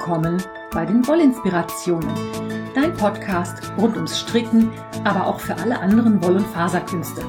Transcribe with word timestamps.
willkommen 0.00 0.42
bei 0.72 0.86
den 0.86 1.06
Wollinspirationen, 1.06 2.08
dein 2.74 2.94
Podcast 2.94 3.70
rund 3.76 3.96
ums 3.96 4.18
Stricken, 4.18 4.70
aber 5.04 5.26
auch 5.26 5.38
für 5.38 5.54
alle 5.54 5.78
anderen 5.78 6.22
Woll- 6.22 6.36
und 6.36 6.46
Faserkünste. 6.46 7.22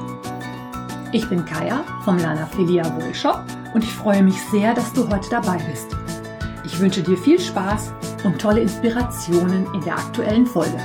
Ich 1.12 1.28
bin 1.28 1.44
Kaya 1.44 1.84
vom 2.02 2.16
Lana 2.16 2.46
Filia 2.46 2.82
Wollshop 2.96 3.44
und 3.74 3.84
ich 3.84 3.92
freue 3.92 4.22
mich 4.22 4.40
sehr, 4.50 4.72
dass 4.72 4.90
du 4.94 5.06
heute 5.06 5.28
dabei 5.28 5.58
bist. 5.70 5.94
Ich 6.64 6.80
wünsche 6.80 7.02
dir 7.02 7.18
viel 7.18 7.38
Spaß 7.38 7.92
und 8.24 8.40
tolle 8.40 8.62
Inspirationen 8.62 9.66
in 9.74 9.80
der 9.82 9.98
aktuellen 9.98 10.46
Folge. 10.46 10.78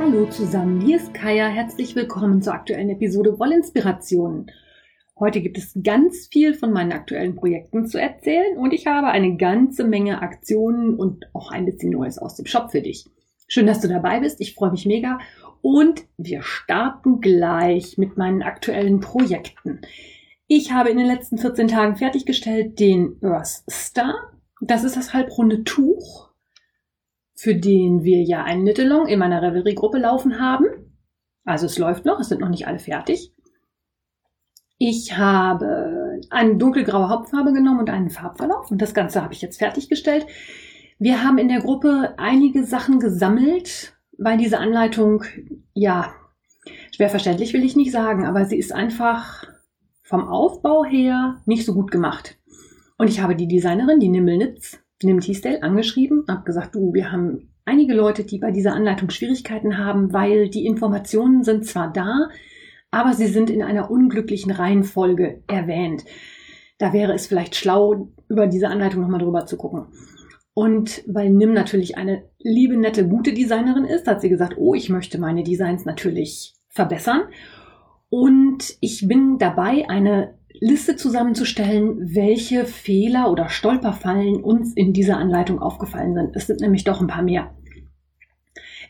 Hallo 0.00 0.26
zusammen, 0.30 0.80
hier 0.80 0.96
ist 0.96 1.14
Kaya. 1.14 1.46
Herzlich 1.46 1.94
willkommen 1.94 2.42
zur 2.42 2.54
aktuellen 2.54 2.90
Episode 2.90 3.38
Wollinspirationen. 3.38 4.50
Heute 5.18 5.40
gibt 5.40 5.58
es 5.58 5.78
ganz 5.82 6.28
viel 6.32 6.54
von 6.54 6.72
meinen 6.72 6.92
aktuellen 6.92 7.36
Projekten 7.36 7.86
zu 7.86 8.00
erzählen 8.00 8.56
und 8.56 8.72
ich 8.72 8.86
habe 8.86 9.08
eine 9.08 9.36
ganze 9.36 9.84
Menge 9.84 10.22
Aktionen 10.22 10.94
und 10.94 11.26
auch 11.34 11.50
ein 11.50 11.66
bisschen 11.66 11.90
Neues 11.90 12.18
aus 12.18 12.36
dem 12.36 12.46
Shop 12.46 12.70
für 12.72 12.80
dich. 12.80 13.10
Schön, 13.46 13.66
dass 13.66 13.80
du 13.80 13.88
dabei 13.88 14.20
bist. 14.20 14.40
Ich 14.40 14.54
freue 14.54 14.70
mich 14.70 14.86
mega. 14.86 15.18
Und 15.60 16.04
wir 16.16 16.42
starten 16.42 17.20
gleich 17.20 17.98
mit 17.98 18.16
meinen 18.16 18.42
aktuellen 18.42 19.00
Projekten. 19.00 19.82
Ich 20.46 20.72
habe 20.72 20.88
in 20.88 20.96
den 20.96 21.06
letzten 21.06 21.38
14 21.38 21.68
Tagen 21.68 21.96
fertiggestellt 21.96 22.80
den 22.80 23.18
Earth 23.22 23.62
Star. 23.70 24.32
Das 24.60 24.84
ist 24.84 24.96
das 24.96 25.12
halbrunde 25.12 25.64
Tuch, 25.64 26.30
für 27.34 27.54
den 27.54 28.04
wir 28.04 28.22
ja 28.22 28.42
ein 28.44 28.62
Knit-Along 28.62 29.06
in 29.08 29.18
meiner 29.18 29.42
Revelry-Gruppe 29.42 29.98
laufen 29.98 30.40
haben. 30.40 30.66
Also 31.44 31.66
es 31.66 31.78
läuft 31.78 32.06
noch, 32.06 32.20
es 32.20 32.28
sind 32.28 32.40
noch 32.40 32.48
nicht 32.48 32.66
alle 32.66 32.78
fertig. 32.78 33.34
Ich 34.84 35.16
habe 35.16 36.18
eine 36.30 36.56
dunkelgraue 36.56 37.08
Hauptfarbe 37.08 37.52
genommen 37.52 37.78
und 37.78 37.88
einen 37.88 38.10
Farbverlauf 38.10 38.68
und 38.68 38.82
das 38.82 38.94
Ganze 38.94 39.22
habe 39.22 39.32
ich 39.32 39.40
jetzt 39.40 39.58
fertiggestellt. 39.58 40.26
Wir 40.98 41.22
haben 41.22 41.38
in 41.38 41.46
der 41.46 41.60
Gruppe 41.60 42.14
einige 42.16 42.64
Sachen 42.64 42.98
gesammelt, 42.98 43.96
weil 44.18 44.38
diese 44.38 44.58
Anleitung, 44.58 45.22
ja, 45.72 46.12
schwer 46.90 47.10
verständlich 47.10 47.52
will 47.52 47.62
ich 47.62 47.76
nicht 47.76 47.92
sagen, 47.92 48.26
aber 48.26 48.44
sie 48.44 48.58
ist 48.58 48.72
einfach 48.74 49.44
vom 50.02 50.26
Aufbau 50.26 50.84
her 50.84 51.40
nicht 51.46 51.64
so 51.64 51.74
gut 51.74 51.92
gemacht. 51.92 52.36
Und 52.98 53.08
ich 53.08 53.20
habe 53.22 53.36
die 53.36 53.46
Designerin, 53.46 54.00
die 54.00 54.08
Nimmelnitz, 54.08 54.80
Nim 55.00 55.20
Teasdale, 55.20 55.62
angeschrieben, 55.62 56.24
habe 56.28 56.42
gesagt, 56.42 56.74
du, 56.74 56.92
wir 56.92 57.12
haben 57.12 57.52
einige 57.64 57.94
Leute, 57.94 58.24
die 58.24 58.38
bei 58.38 58.50
dieser 58.50 58.74
Anleitung 58.74 59.10
Schwierigkeiten 59.10 59.78
haben, 59.78 60.12
weil 60.12 60.48
die 60.48 60.66
Informationen 60.66 61.44
sind 61.44 61.66
zwar 61.66 61.92
da, 61.92 62.30
aber 62.92 63.14
sie 63.14 63.26
sind 63.26 63.50
in 63.50 63.62
einer 63.62 63.90
unglücklichen 63.90 64.52
Reihenfolge 64.52 65.42
erwähnt. 65.48 66.04
Da 66.78 66.92
wäre 66.92 67.14
es 67.14 67.26
vielleicht 67.26 67.56
schlau, 67.56 68.10
über 68.28 68.46
diese 68.46 68.68
Anleitung 68.68 69.00
nochmal 69.00 69.20
drüber 69.20 69.46
zu 69.46 69.56
gucken. 69.56 69.86
Und 70.54 71.02
weil 71.06 71.30
Nim 71.30 71.54
natürlich 71.54 71.96
eine 71.96 72.24
liebe, 72.38 72.76
nette, 72.76 73.08
gute 73.08 73.32
Designerin 73.32 73.86
ist, 73.86 74.06
hat 74.06 74.20
sie 74.20 74.28
gesagt, 74.28 74.56
oh, 74.58 74.74
ich 74.74 74.90
möchte 74.90 75.18
meine 75.18 75.42
Designs 75.42 75.86
natürlich 75.86 76.54
verbessern. 76.68 77.22
Und 78.10 78.76
ich 78.80 79.08
bin 79.08 79.38
dabei, 79.38 79.88
eine 79.88 80.34
Liste 80.60 80.96
zusammenzustellen, 80.96 82.14
welche 82.14 82.66
Fehler 82.66 83.30
oder 83.30 83.48
Stolperfallen 83.48 84.44
uns 84.44 84.74
in 84.74 84.92
dieser 84.92 85.16
Anleitung 85.16 85.60
aufgefallen 85.60 86.14
sind. 86.14 86.36
Es 86.36 86.46
sind 86.46 86.60
nämlich 86.60 86.84
doch 86.84 87.00
ein 87.00 87.06
paar 87.06 87.22
mehr. 87.22 87.54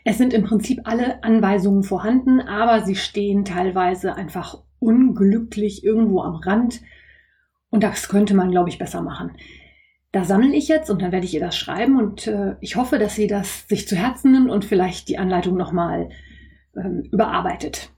Es 0.03 0.17
sind 0.17 0.33
im 0.33 0.43
Prinzip 0.43 0.81
alle 0.83 1.23
Anweisungen 1.23 1.83
vorhanden, 1.83 2.41
aber 2.41 2.83
sie 2.83 2.95
stehen 2.95 3.45
teilweise 3.45 4.15
einfach 4.15 4.57
unglücklich 4.79 5.83
irgendwo 5.83 6.21
am 6.21 6.35
Rand. 6.35 6.81
Und 7.69 7.83
das 7.83 8.09
könnte 8.09 8.33
man, 8.33 8.51
glaube 8.51 8.69
ich, 8.69 8.77
besser 8.77 9.01
machen. 9.01 9.31
Da 10.11 10.25
sammle 10.25 10.55
ich 10.55 10.67
jetzt 10.67 10.91
und 10.91 11.01
dann 11.01 11.11
werde 11.11 11.25
ich 11.25 11.33
ihr 11.33 11.39
das 11.39 11.57
schreiben 11.57 11.97
und 11.97 12.27
äh, 12.27 12.55
ich 12.61 12.75
hoffe, 12.75 12.99
dass 12.99 13.15
sie 13.15 13.25
das 13.25 13.67
sich 13.67 13.87
zu 13.87 13.95
Herzen 13.95 14.31
nimmt 14.31 14.51
und 14.51 14.63
vielleicht 14.63 15.09
die 15.09 15.17
Anleitung 15.17 15.57
nochmal 15.57 16.09
ähm, 16.75 17.03
überarbeitet. 17.11 17.89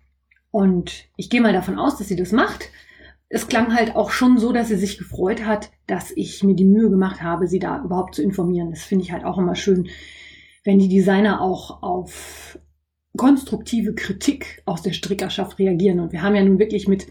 Und 0.50 1.10
ich 1.18 1.30
gehe 1.30 1.42
mal 1.42 1.52
davon 1.52 1.78
aus, 1.78 1.98
dass 1.98 2.08
sie 2.08 2.16
das 2.16 2.32
macht. 2.32 2.70
Es 3.28 3.50
klang 3.50 3.76
halt 3.76 3.98
auch 3.98 4.12
schon 4.12 4.38
so, 4.38 4.54
dass 4.54 4.70
sie 4.70 4.78
sich 4.78 4.98
gefreut 4.98 5.46
hat, 5.46 5.72
dass 5.88 6.12
ich 6.16 6.44
mir 6.44 6.56
die 6.56 6.64
Mühe 6.64 6.90
gemacht 6.90 7.22
habe, 7.22 7.48
sie 7.48 7.60
da 7.60 7.84
überhaupt 7.84 8.16
zu 8.16 8.24
informieren. 8.24 8.70
Das 8.70 8.84
finde 8.84 9.04
ich 9.04 9.12
halt 9.12 9.26
auch 9.26 9.38
immer 9.38 9.56
schön, 9.56 9.90
wenn 10.66 10.80
die 10.80 10.90
Designer 10.90 11.40
auch 11.40 11.82
auf 11.82 12.60
konstruktive 13.16 13.96
Kritik 13.96 14.62
aus 14.66 14.82
der 14.82 14.92
Strickerschaft 14.92 15.58
reagieren. 15.58 16.02
Und 16.02 16.12
wir 16.12 16.22
haben 16.22 16.36
ja 16.36 16.44
nun 16.44 16.60
wirklich 16.60 16.88
mit 16.88 17.08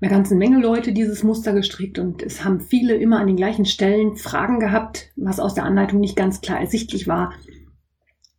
einer 0.00 0.10
ganzen 0.10 0.38
Menge 0.38 0.60
Leute 0.60 0.92
dieses 0.92 1.22
Muster 1.22 1.52
gestrickt 1.52 1.98
und 1.98 2.22
es 2.22 2.44
haben 2.44 2.60
viele 2.60 2.94
immer 2.94 3.18
an 3.18 3.26
den 3.26 3.36
gleichen 3.36 3.64
Stellen 3.64 4.16
Fragen 4.16 4.60
gehabt, 4.60 5.10
was 5.16 5.40
aus 5.40 5.54
der 5.54 5.64
Anleitung 5.64 6.00
nicht 6.00 6.16
ganz 6.16 6.40
klar 6.40 6.60
ersichtlich 6.60 7.08
war. 7.08 7.34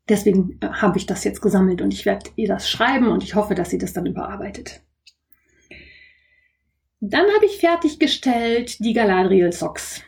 Deswegen 0.10 0.58
äh, 0.62 0.68
habe 0.68 0.98
ich 0.98 1.06
das 1.06 1.24
jetzt 1.24 1.42
gesammelt 1.42 1.82
und 1.82 1.94
ich 1.94 2.06
werde 2.06 2.32
ihr 2.36 2.48
das 2.48 2.70
schreiben 2.70 3.10
und 3.10 3.24
ich 3.24 3.36
hoffe, 3.36 3.54
dass 3.54 3.70
sie 3.70 3.78
das 3.78 3.94
dann 3.94 4.08
überarbeitet. 4.08 4.82
Dann 7.00 7.26
habe 7.36 7.46
ich 7.46 7.58
fertiggestellt 7.58 8.80
die 8.80 8.94
Galadriel 8.94 9.52
Socks. 9.52 10.04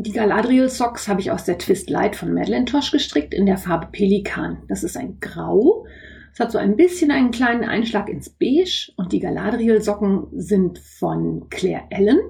Die 0.00 0.12
Galadriel 0.12 0.68
Socks 0.68 1.08
habe 1.08 1.20
ich 1.20 1.32
aus 1.32 1.42
der 1.42 1.58
Twist 1.58 1.90
Light 1.90 2.14
von 2.14 2.32
Madeleine 2.32 2.66
Tosh 2.66 2.92
gestrickt 2.92 3.34
in 3.34 3.46
der 3.46 3.58
Farbe 3.58 3.88
Pelikan. 3.90 4.62
Das 4.68 4.84
ist 4.84 4.96
ein 4.96 5.18
Grau. 5.18 5.86
Es 6.32 6.38
hat 6.38 6.52
so 6.52 6.58
ein 6.58 6.76
bisschen 6.76 7.10
einen 7.10 7.32
kleinen 7.32 7.64
Einschlag 7.64 8.08
ins 8.08 8.30
Beige 8.30 8.92
und 8.96 9.10
die 9.10 9.18
Galadriel 9.18 9.82
Socken 9.82 10.28
sind 10.30 10.78
von 10.78 11.48
Claire 11.50 11.86
Ellen. 11.90 12.20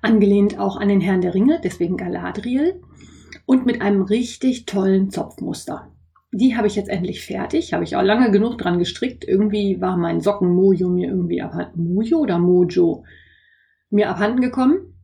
Angelehnt 0.00 0.58
auch 0.58 0.78
an 0.78 0.88
den 0.88 1.02
Herrn 1.02 1.20
der 1.20 1.34
Ringe, 1.34 1.60
deswegen 1.62 1.98
Galadriel. 1.98 2.80
Und 3.44 3.66
mit 3.66 3.82
einem 3.82 4.00
richtig 4.00 4.64
tollen 4.64 5.10
Zopfmuster. 5.10 5.92
Die 6.32 6.56
habe 6.56 6.68
ich 6.68 6.76
jetzt 6.76 6.88
endlich 6.88 7.22
fertig. 7.22 7.74
Habe 7.74 7.84
ich 7.84 7.96
auch 7.96 8.02
lange 8.02 8.30
genug 8.30 8.56
dran 8.56 8.78
gestrickt. 8.78 9.28
Irgendwie 9.28 9.82
war 9.82 9.98
mein 9.98 10.22
Sockenmojo 10.22 10.88
mir 10.88 11.10
irgendwie 11.10 11.42
abhanden. 11.42 11.92
Mojo 11.92 12.20
oder 12.20 12.38
Mojo? 12.38 13.04
Mir 13.90 14.08
abhanden 14.08 14.40
gekommen. 14.40 14.94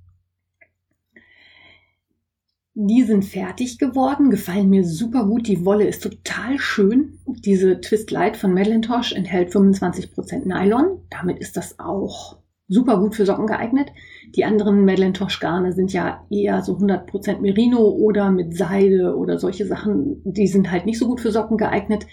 Die 2.76 3.04
sind 3.04 3.24
fertig 3.24 3.78
geworden, 3.78 4.30
gefallen 4.30 4.68
mir 4.68 4.84
super 4.84 5.26
gut. 5.26 5.46
Die 5.46 5.64
Wolle 5.64 5.86
ist 5.86 6.02
total 6.02 6.58
schön. 6.58 7.20
Diese 7.24 7.80
Twist 7.80 8.10
Light 8.10 8.36
von 8.36 8.52
Madeleine 8.52 8.80
Tosh 8.80 9.12
enthält 9.12 9.50
25% 9.50 10.44
Nylon. 10.44 10.98
Damit 11.08 11.38
ist 11.38 11.56
das 11.56 11.78
auch 11.78 12.38
super 12.66 12.98
gut 12.98 13.14
für 13.14 13.26
Socken 13.26 13.46
geeignet. 13.46 13.92
Die 14.34 14.44
anderen 14.44 14.84
Madeleine 14.84 15.12
Tosh 15.12 15.38
Garne 15.38 15.72
sind 15.72 15.92
ja 15.92 16.26
eher 16.30 16.62
so 16.62 16.76
100% 16.76 17.38
Merino 17.38 17.78
oder 17.78 18.32
mit 18.32 18.56
Seide 18.56 19.16
oder 19.16 19.38
solche 19.38 19.66
Sachen. 19.66 20.20
Die 20.24 20.48
sind 20.48 20.72
halt 20.72 20.84
nicht 20.84 20.98
so 20.98 21.06
gut 21.06 21.20
für 21.20 21.30
Socken 21.30 21.58
geeignet. 21.58 22.08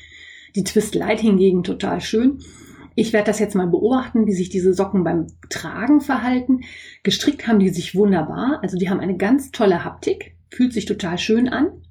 Die 0.56 0.64
Twist 0.64 0.94
Light 0.94 1.22
hingegen 1.22 1.64
total 1.64 2.02
schön. 2.02 2.38
Ich 2.94 3.14
werde 3.14 3.26
das 3.26 3.40
jetzt 3.40 3.56
mal 3.56 3.68
beobachten, 3.68 4.28
wie 4.28 4.34
sich 4.34 4.50
diese 4.50 4.76
Socken 4.76 5.04
beim 5.04 5.26
Tragen 5.50 6.02
verhalten. 6.02 6.60
Gestrickt 7.02 7.48
haben 7.48 7.58
die 7.58 7.70
sich 7.70 7.96
wunderbar. 7.96 8.60
Also 8.62 8.78
die 8.78 8.92
haben 8.92 9.00
eine 9.00 9.18
ganz 9.18 9.50
tolle 9.50 9.84
Haptik 9.84 10.36
fühlt 10.52 10.74
sich 10.74 10.86
total 10.86 11.18
schön 11.18 11.50
an. 11.50 11.82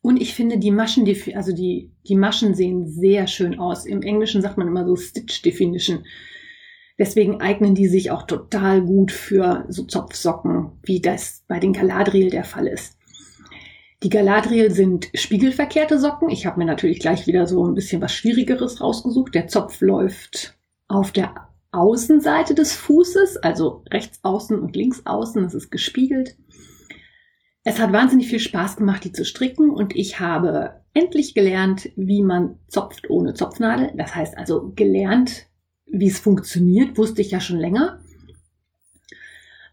Und 0.00 0.20
ich 0.20 0.34
finde 0.34 0.58
die 0.58 0.70
Maschen, 0.70 1.04
also 1.34 1.52
die, 1.52 1.92
die 2.06 2.14
Maschen 2.14 2.54
sehen 2.54 2.86
sehr 2.86 3.26
schön 3.26 3.58
aus. 3.58 3.86
Im 3.86 4.02
Englischen 4.02 4.40
sagt 4.40 4.56
man 4.56 4.68
immer 4.68 4.86
so 4.86 4.96
Stitch 4.96 5.42
Definition. 5.42 6.04
Deswegen 6.98 7.40
eignen 7.40 7.74
die 7.74 7.88
sich 7.88 8.10
auch 8.10 8.22
total 8.22 8.82
gut 8.82 9.12
für 9.12 9.66
so 9.68 9.84
Zopfsocken, 9.84 10.72
wie 10.82 11.00
das 11.00 11.44
bei 11.48 11.58
den 11.58 11.72
Galadriel 11.72 12.30
der 12.30 12.44
Fall 12.44 12.66
ist. 12.66 12.96
Die 14.02 14.08
Galadriel 14.08 14.70
sind 14.70 15.08
spiegelverkehrte 15.14 15.98
Socken. 15.98 16.30
Ich 16.30 16.46
habe 16.46 16.58
mir 16.58 16.66
natürlich 16.66 17.00
gleich 17.00 17.26
wieder 17.26 17.46
so 17.46 17.66
ein 17.66 17.74
bisschen 17.74 18.00
was 18.00 18.12
Schwierigeres 18.12 18.80
rausgesucht. 18.80 19.34
Der 19.34 19.48
Zopf 19.48 19.80
läuft 19.80 20.56
auf 20.86 21.12
der 21.12 21.48
Außenseite 21.72 22.54
des 22.54 22.74
Fußes, 22.74 23.38
also 23.38 23.84
rechts 23.90 24.20
außen 24.22 24.58
und 24.58 24.76
links 24.76 25.02
außen. 25.04 25.42
Das 25.42 25.54
ist 25.54 25.70
gespiegelt. 25.70 26.36
Es 27.68 27.80
hat 27.80 27.92
wahnsinnig 27.92 28.28
viel 28.28 28.38
Spaß 28.38 28.76
gemacht, 28.76 29.02
die 29.02 29.10
zu 29.10 29.24
stricken 29.24 29.70
und 29.70 29.96
ich 29.96 30.20
habe 30.20 30.82
endlich 30.94 31.34
gelernt, 31.34 31.90
wie 31.96 32.22
man 32.22 32.60
zopft 32.68 33.10
ohne 33.10 33.34
Zopfnadel. 33.34 33.90
Das 33.96 34.14
heißt 34.14 34.38
also 34.38 34.70
gelernt, 34.76 35.48
wie 35.84 36.06
es 36.06 36.20
funktioniert, 36.20 36.96
wusste 36.96 37.22
ich 37.22 37.32
ja 37.32 37.40
schon 37.40 37.58
länger. 37.58 37.98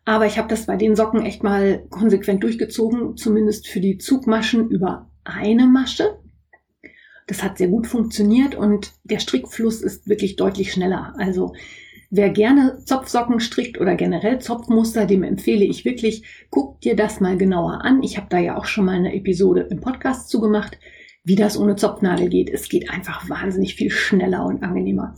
Aber 0.05 0.25
ich 0.25 0.39
habe 0.39 0.47
das 0.47 0.65
bei 0.65 0.75
den 0.75 0.95
Socken 0.95 1.21
echt 1.21 1.43
mal 1.43 1.85
konsequent 1.91 2.41
durchgezogen, 2.41 3.15
zumindest 3.15 3.67
für 3.67 3.79
die 3.79 3.99
Zugmaschen 3.99 4.71
über 4.71 5.11
eine 5.23 5.67
Masche. 5.67 6.17
Das 7.27 7.43
hat 7.43 7.59
sehr 7.59 7.67
gut 7.67 7.85
funktioniert 7.85 8.55
und 8.55 8.93
der 9.03 9.19
Strickfluss 9.19 9.83
ist 9.83 10.09
wirklich 10.09 10.35
deutlich 10.35 10.73
schneller. 10.73 11.13
Also 11.19 11.53
Wer 12.15 12.29
gerne 12.29 12.77
Zopfsocken 12.85 13.39
strickt 13.39 13.81
oder 13.81 13.95
generell 13.95 14.37
Zopfmuster, 14.37 15.07
dem 15.07 15.23
empfehle 15.23 15.65
ich 15.65 15.83
wirklich, 15.83 16.45
guck 16.51 16.79
dir 16.81 16.95
das 16.95 17.19
mal 17.19 17.37
genauer 17.37 17.83
an. 17.83 18.03
Ich 18.03 18.17
habe 18.17 18.27
da 18.29 18.37
ja 18.37 18.55
auch 18.55 18.65
schon 18.65 18.85
mal 18.85 18.97
eine 18.97 19.15
Episode 19.15 19.61
im 19.71 19.81
Podcast 19.81 20.29
zugemacht, 20.29 20.77
wie 21.23 21.35
das 21.35 21.57
ohne 21.57 21.75
Zopfnadel 21.75 22.29
geht. 22.29 22.51
Es 22.51 22.69
geht 22.69 22.91
einfach 22.91 23.27
wahnsinnig 23.31 23.73
viel 23.73 23.89
schneller 23.89 24.45
und 24.45 24.61
angenehmer. 24.61 25.15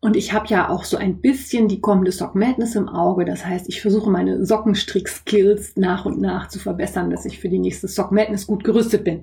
Und 0.00 0.16
ich 0.16 0.32
habe 0.32 0.48
ja 0.48 0.70
auch 0.70 0.82
so 0.82 0.96
ein 0.96 1.20
bisschen 1.20 1.68
die 1.68 1.80
kommende 1.80 2.10
Sock 2.10 2.34
Madness 2.34 2.74
im 2.74 2.88
Auge. 2.88 3.24
Das 3.24 3.46
heißt, 3.46 3.68
ich 3.68 3.80
versuche 3.80 4.10
meine 4.10 4.44
Sockenstrick-Skills 4.44 5.76
nach 5.76 6.04
und 6.04 6.20
nach 6.20 6.48
zu 6.48 6.58
verbessern, 6.58 7.10
dass 7.10 7.26
ich 7.26 7.38
für 7.38 7.48
die 7.48 7.60
nächste 7.60 7.86
Sock 7.86 8.10
Madness 8.10 8.48
gut 8.48 8.64
gerüstet 8.64 9.04
bin. 9.04 9.22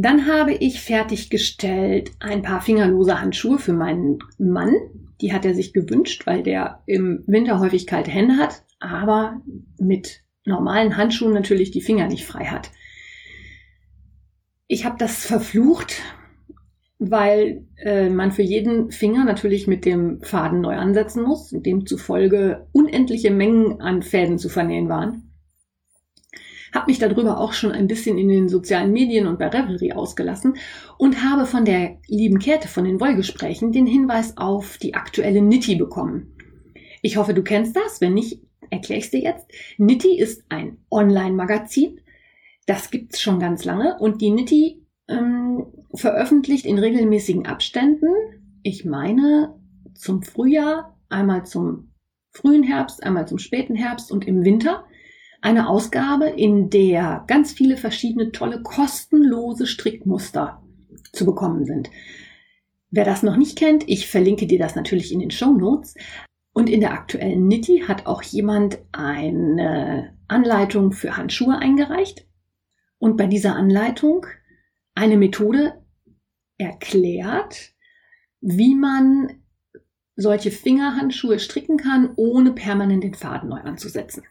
Dann 0.00 0.28
habe 0.28 0.54
ich 0.54 0.80
fertiggestellt 0.80 2.12
ein 2.20 2.42
paar 2.42 2.60
fingerlose 2.60 3.20
Handschuhe 3.20 3.58
für 3.58 3.72
meinen 3.72 4.20
Mann. 4.38 4.72
Die 5.20 5.32
hat 5.32 5.44
er 5.44 5.54
sich 5.54 5.72
gewünscht, 5.72 6.24
weil 6.24 6.44
der 6.44 6.84
im 6.86 7.24
Winter 7.26 7.58
häufig 7.58 7.88
kalte 7.88 8.12
Hände 8.12 8.36
hat, 8.36 8.62
aber 8.78 9.40
mit 9.76 10.22
normalen 10.44 10.96
Handschuhen 10.96 11.34
natürlich 11.34 11.72
die 11.72 11.80
Finger 11.80 12.06
nicht 12.06 12.26
frei 12.26 12.44
hat. 12.44 12.70
Ich 14.68 14.84
habe 14.84 14.94
das 15.00 15.26
verflucht, 15.26 16.00
weil 17.00 17.66
äh, 17.78 18.08
man 18.08 18.30
für 18.30 18.42
jeden 18.42 18.92
Finger 18.92 19.24
natürlich 19.24 19.66
mit 19.66 19.84
dem 19.84 20.22
Faden 20.22 20.60
neu 20.60 20.76
ansetzen 20.76 21.24
muss, 21.24 21.50
demzufolge 21.50 22.68
unendliche 22.70 23.32
Mengen 23.32 23.80
an 23.80 24.02
Fäden 24.02 24.38
zu 24.38 24.48
vernähen 24.48 24.88
waren. 24.88 25.27
Hab 26.72 26.86
mich 26.86 26.98
darüber 26.98 27.38
auch 27.38 27.52
schon 27.52 27.72
ein 27.72 27.86
bisschen 27.86 28.18
in 28.18 28.28
den 28.28 28.48
sozialen 28.48 28.92
Medien 28.92 29.26
und 29.26 29.38
bei 29.38 29.48
Revelry 29.48 29.92
ausgelassen 29.92 30.54
und 30.98 31.22
habe 31.22 31.46
von 31.46 31.64
der 31.64 31.98
lieben 32.06 32.38
Käthe 32.38 32.68
von 32.68 32.84
den 32.84 33.00
Wollgesprächen 33.00 33.72
den 33.72 33.86
Hinweis 33.86 34.36
auf 34.36 34.78
die 34.78 34.94
aktuelle 34.94 35.42
Nitti 35.42 35.76
bekommen. 35.76 36.34
Ich 37.02 37.16
hoffe, 37.16 37.34
du 37.34 37.42
kennst 37.42 37.76
das. 37.76 38.00
Wenn 38.00 38.14
nicht, 38.14 38.42
erkläre 38.70 39.00
ich 39.00 39.10
dir 39.10 39.20
jetzt. 39.20 39.46
Nitti 39.78 40.18
ist 40.18 40.44
ein 40.48 40.78
Online-Magazin. 40.90 42.00
Das 42.66 42.90
gibt's 42.90 43.20
schon 43.20 43.38
ganz 43.38 43.64
lange 43.64 43.96
und 43.98 44.20
die 44.20 44.30
Nitti 44.30 44.84
ähm, 45.08 45.66
veröffentlicht 45.94 46.66
in 46.66 46.78
regelmäßigen 46.78 47.46
Abständen, 47.46 48.08
ich 48.62 48.84
meine 48.84 49.54
zum 49.94 50.22
Frühjahr, 50.22 50.96
einmal 51.08 51.46
zum 51.46 51.92
frühen 52.30 52.62
Herbst, 52.62 53.02
einmal 53.02 53.26
zum 53.26 53.38
späten 53.38 53.74
Herbst 53.74 54.12
und 54.12 54.26
im 54.26 54.44
Winter, 54.44 54.84
eine 55.40 55.68
Ausgabe, 55.68 56.26
in 56.26 56.70
der 56.70 57.24
ganz 57.26 57.52
viele 57.52 57.76
verschiedene 57.76 58.32
tolle 58.32 58.62
kostenlose 58.62 59.66
Strickmuster 59.66 60.62
zu 61.12 61.24
bekommen 61.24 61.64
sind. 61.64 61.90
Wer 62.90 63.04
das 63.04 63.22
noch 63.22 63.36
nicht 63.36 63.58
kennt, 63.58 63.88
ich 63.88 64.08
verlinke 64.08 64.46
dir 64.46 64.58
das 64.58 64.74
natürlich 64.74 65.12
in 65.12 65.20
den 65.20 65.30
Show 65.30 65.52
Notes. 65.52 65.94
Und 66.52 66.68
in 66.68 66.80
der 66.80 66.92
aktuellen 66.92 67.46
Nitti 67.46 67.84
hat 67.86 68.06
auch 68.06 68.22
jemand 68.22 68.78
eine 68.90 70.16
Anleitung 70.26 70.92
für 70.92 71.16
Handschuhe 71.16 71.56
eingereicht. 71.56 72.26
Und 72.98 73.16
bei 73.16 73.26
dieser 73.26 73.54
Anleitung 73.54 74.26
eine 74.94 75.16
Methode 75.16 75.84
erklärt, 76.56 77.74
wie 78.40 78.74
man 78.74 79.42
solche 80.16 80.50
Fingerhandschuhe 80.50 81.38
stricken 81.38 81.76
kann, 81.76 82.12
ohne 82.16 82.52
permanent 82.52 83.04
den 83.04 83.14
Faden 83.14 83.50
neu 83.50 83.60
anzusetzen. 83.60 84.24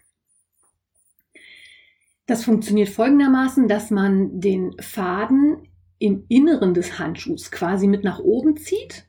Das 2.27 2.43
funktioniert 2.43 2.89
folgendermaßen, 2.89 3.67
dass 3.67 3.89
man 3.89 4.39
den 4.39 4.75
Faden 4.79 5.67
im 5.97 6.25
Inneren 6.27 6.73
des 6.75 6.99
Handschuhs 6.99 7.49
quasi 7.49 7.87
mit 7.87 8.03
nach 8.03 8.19
oben 8.19 8.57
zieht. 8.57 9.07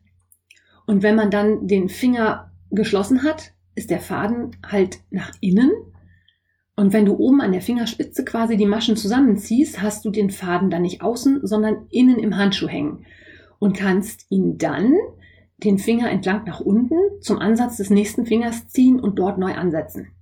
Und 0.87 1.03
wenn 1.03 1.17
man 1.17 1.31
dann 1.31 1.67
den 1.67 1.91
Finger 1.91 2.51
geschlossen 2.71 3.23
hat, 3.23 3.53
ist 3.75 3.91
der 3.91 4.01
Faden 4.01 4.57
halt 4.65 5.01
nach 5.11 5.33
innen 5.41 5.71
und 6.79 6.93
wenn 6.93 7.07
du 7.07 7.17
oben 7.17 7.41
an 7.41 7.51
der 7.51 7.61
Fingerspitze 7.61 8.25
quasi 8.25 8.57
die 8.57 8.65
Maschen 8.65 8.95
zusammenziehst, 8.95 9.83
hast 9.83 10.05
du 10.05 10.11
den 10.11 10.31
Faden 10.31 10.71
dann 10.71 10.83
nicht 10.83 11.03
außen, 11.03 11.45
sondern 11.45 11.89
innen 11.91 12.21
im 12.21 12.37
Handschuh 12.37 12.69
hängen 12.69 13.05
und 13.59 13.77
kannst 13.77 14.27
ihn 14.31 14.59
dann 14.59 14.95
den 15.57 15.79
Finger 15.79 16.09
entlang 16.09 16.45
nach 16.45 16.61
unten 16.61 16.95
zum 17.21 17.41
Ansatz 17.41 17.79
des 17.79 17.91
nächsten 17.91 18.27
Fingers 18.27 18.69
ziehen 18.69 19.01
und 19.01 19.19
dort 19.19 19.39
neu 19.39 19.55
ansetzen. 19.55 20.13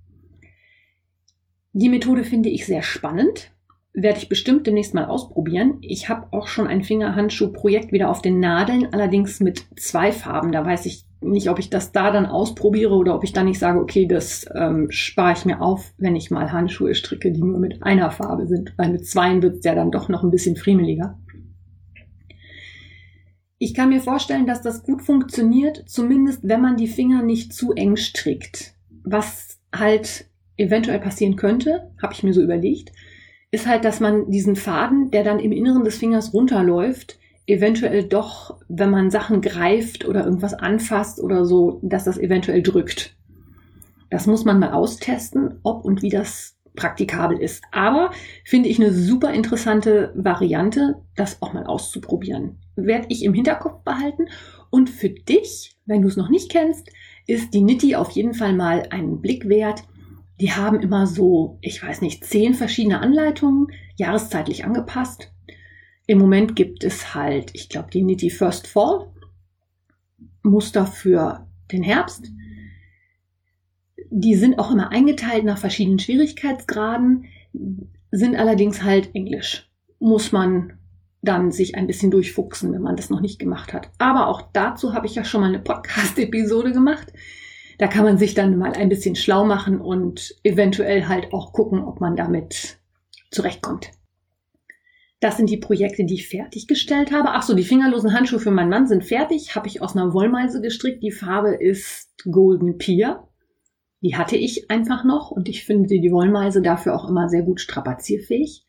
Die 1.79 1.89
Methode 1.89 2.23
finde 2.23 2.49
ich 2.49 2.65
sehr 2.65 2.81
spannend, 2.81 3.51
werde 3.93 4.17
ich 4.17 4.29
bestimmt 4.29 4.65
demnächst 4.65 4.95
mal 4.95 5.05
ausprobieren. 5.05 5.77
Ich 5.81 6.09
habe 6.09 6.25
auch 6.31 6.47
schon 6.47 6.65
ein 6.65 6.81
Fingerhandschuh-Projekt 6.83 7.91
wieder 7.91 8.09
auf 8.09 8.23
den 8.23 8.39
Nadeln, 8.39 8.91
allerdings 8.93 9.39
mit 9.41 9.63
zwei 9.75 10.11
Farben. 10.11 10.51
Da 10.51 10.65
weiß 10.65 10.87
ich 10.87 11.05
nicht, 11.21 11.51
ob 11.51 11.59
ich 11.59 11.69
das 11.69 11.91
da 11.91 12.09
dann 12.09 12.25
ausprobiere 12.25 12.95
oder 12.95 13.13
ob 13.13 13.23
ich 13.23 13.31
dann 13.31 13.45
nicht 13.45 13.59
sage, 13.59 13.79
okay, 13.79 14.07
das 14.07 14.47
ähm, 14.55 14.87
spare 14.89 15.33
ich 15.33 15.45
mir 15.45 15.61
auf, 15.61 15.93
wenn 15.99 16.15
ich 16.15 16.31
mal 16.31 16.51
Handschuhe 16.51 16.95
stricke, 16.95 17.31
die 17.31 17.43
nur 17.43 17.59
mit 17.59 17.83
einer 17.83 18.09
Farbe 18.09 18.47
sind, 18.47 18.73
weil 18.75 18.91
mit 18.91 19.05
zweien 19.05 19.43
wird 19.43 19.57
es 19.57 19.63
ja 19.63 19.75
dann 19.75 19.91
doch 19.91 20.09
noch 20.09 20.23
ein 20.23 20.31
bisschen 20.31 20.55
friemeliger. 20.55 21.19
Ich 23.59 23.75
kann 23.75 23.89
mir 23.89 24.01
vorstellen, 24.01 24.47
dass 24.47 24.63
das 24.63 24.81
gut 24.81 25.03
funktioniert, 25.03 25.83
zumindest 25.85 26.39
wenn 26.41 26.61
man 26.61 26.75
die 26.75 26.87
Finger 26.87 27.21
nicht 27.21 27.53
zu 27.53 27.73
eng 27.73 27.97
strickt. 27.97 28.73
Was 29.03 29.59
halt 29.71 30.25
eventuell 30.57 30.99
passieren 30.99 31.35
könnte, 31.35 31.91
habe 32.01 32.13
ich 32.13 32.23
mir 32.23 32.33
so 32.33 32.41
überlegt, 32.41 32.91
ist 33.51 33.67
halt, 33.67 33.85
dass 33.85 33.99
man 33.99 34.29
diesen 34.29 34.55
Faden, 34.55 35.11
der 35.11 35.23
dann 35.23 35.39
im 35.39 35.51
Inneren 35.51 35.83
des 35.83 35.97
Fingers 35.97 36.33
runterläuft, 36.33 37.17
eventuell 37.45 38.03
doch, 38.03 38.59
wenn 38.67 38.89
man 38.89 39.09
Sachen 39.09 39.41
greift 39.41 40.05
oder 40.05 40.25
irgendwas 40.25 40.53
anfasst 40.53 41.21
oder 41.21 41.45
so, 41.45 41.79
dass 41.81 42.03
das 42.03 42.17
eventuell 42.17 42.61
drückt. 42.61 43.15
Das 44.09 44.27
muss 44.27 44.45
man 44.45 44.59
mal 44.59 44.71
austesten, 44.71 45.59
ob 45.63 45.85
und 45.85 46.01
wie 46.01 46.09
das 46.09 46.57
praktikabel 46.75 47.37
ist. 47.39 47.63
Aber 47.71 48.11
finde 48.45 48.69
ich 48.69 48.79
eine 48.79 48.93
super 48.93 49.33
interessante 49.33 50.13
Variante, 50.15 50.95
das 51.15 51.41
auch 51.41 51.53
mal 51.53 51.65
auszuprobieren. 51.65 52.57
Werde 52.75 53.07
ich 53.09 53.23
im 53.23 53.33
Hinterkopf 53.33 53.83
behalten. 53.83 54.27
Und 54.69 54.89
für 54.89 55.09
dich, 55.09 55.75
wenn 55.85 56.01
du 56.01 56.07
es 56.07 56.17
noch 56.17 56.29
nicht 56.29 56.51
kennst, 56.51 56.89
ist 57.25 57.53
die 57.53 57.61
Nitti 57.61 57.95
auf 57.95 58.11
jeden 58.11 58.33
Fall 58.33 58.53
mal 58.53 58.87
einen 58.91 59.21
Blick 59.21 59.49
wert. 59.49 59.83
Die 60.39 60.51
haben 60.51 60.79
immer 60.79 61.07
so, 61.07 61.57
ich 61.61 61.81
weiß 61.81 62.01
nicht, 62.01 62.23
zehn 62.23 62.53
verschiedene 62.53 62.99
Anleitungen, 62.99 63.67
jahreszeitlich 63.95 64.65
angepasst. 64.65 65.31
Im 66.05 66.19
Moment 66.19 66.55
gibt 66.55 66.83
es 66.83 67.15
halt, 67.15 67.51
ich 67.53 67.69
glaube, 67.69 67.89
die 67.91 68.03
Nitty 68.03 68.29
First 68.29 68.67
Fall 68.67 69.11
Muster 70.43 70.85
für 70.85 71.47
den 71.71 71.83
Herbst. 71.83 72.31
Die 74.09 74.35
sind 74.35 74.57
auch 74.57 74.71
immer 74.71 74.91
eingeteilt 74.91 75.43
nach 75.43 75.57
verschiedenen 75.57 75.99
Schwierigkeitsgraden, 75.99 77.25
sind 78.11 78.35
allerdings 78.35 78.83
halt 78.83 79.13
Englisch. 79.13 79.69
Muss 79.99 80.31
man 80.31 80.73
dann 81.21 81.51
sich 81.51 81.75
ein 81.75 81.87
bisschen 81.87 82.11
durchfuchsen, 82.11 82.71
wenn 82.71 82.81
man 82.81 82.95
das 82.95 83.09
noch 83.09 83.19
nicht 83.19 83.39
gemacht 83.39 83.73
hat. 83.73 83.89
Aber 83.97 84.27
auch 84.27 84.43
dazu 84.53 84.93
habe 84.93 85.07
ich 85.07 85.15
ja 85.15 85.25
schon 85.25 85.41
mal 85.41 85.47
eine 85.47 85.59
Podcast-Episode 85.59 86.71
gemacht. 86.71 87.11
Da 87.77 87.87
kann 87.87 88.05
man 88.05 88.17
sich 88.17 88.33
dann 88.33 88.57
mal 88.57 88.73
ein 88.73 88.89
bisschen 88.89 89.15
schlau 89.15 89.45
machen 89.45 89.79
und 89.79 90.35
eventuell 90.43 91.07
halt 91.07 91.31
auch 91.33 91.53
gucken, 91.53 91.83
ob 91.83 92.01
man 92.01 92.15
damit 92.15 92.79
zurechtkommt. 93.29 93.91
Das 95.19 95.37
sind 95.37 95.49
die 95.49 95.57
Projekte, 95.57 96.05
die 96.05 96.15
ich 96.15 96.27
fertiggestellt 96.27 97.11
habe. 97.11 97.29
Ach 97.31 97.41
so, 97.41 97.55
die 97.55 97.63
fingerlosen 97.63 98.13
Handschuhe 98.13 98.39
für 98.39 98.51
meinen 98.51 98.69
Mann 98.69 98.87
sind 98.87 99.03
fertig. 99.03 99.55
Habe 99.55 99.67
ich 99.67 99.81
aus 99.81 99.95
einer 99.95 100.13
Wollmeise 100.13 100.61
gestrickt. 100.61 101.01
Die 101.01 101.11
Farbe 101.11 101.55
ist 101.55 102.11
Golden 102.29 102.77
Pier. 102.77 103.23
Die 104.01 104.15
hatte 104.15 104.35
ich 104.35 104.69
einfach 104.69 105.03
noch 105.03 105.31
und 105.31 105.49
ich 105.49 105.65
finde 105.65 105.87
die 105.87 106.11
Wollmeise 106.11 106.61
dafür 106.61 106.95
auch 106.95 107.09
immer 107.09 107.29
sehr 107.29 107.41
gut 107.41 107.59
strapazierfähig. 107.59 108.63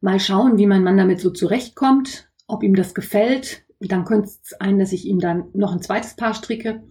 Mal 0.00 0.20
schauen, 0.20 0.58
wie 0.58 0.66
mein 0.66 0.84
Mann 0.84 0.96
damit 0.96 1.20
so 1.20 1.30
zurechtkommt, 1.30 2.30
ob 2.46 2.62
ihm 2.62 2.76
das 2.76 2.94
gefällt. 2.94 3.64
Dann 3.80 4.04
könnte 4.04 4.28
es 4.28 4.40
sein, 4.42 4.78
dass 4.78 4.92
ich 4.92 5.06
ihm 5.06 5.18
dann 5.18 5.48
noch 5.54 5.72
ein 5.72 5.82
zweites 5.82 6.14
Paar 6.14 6.34
stricke. 6.34 6.84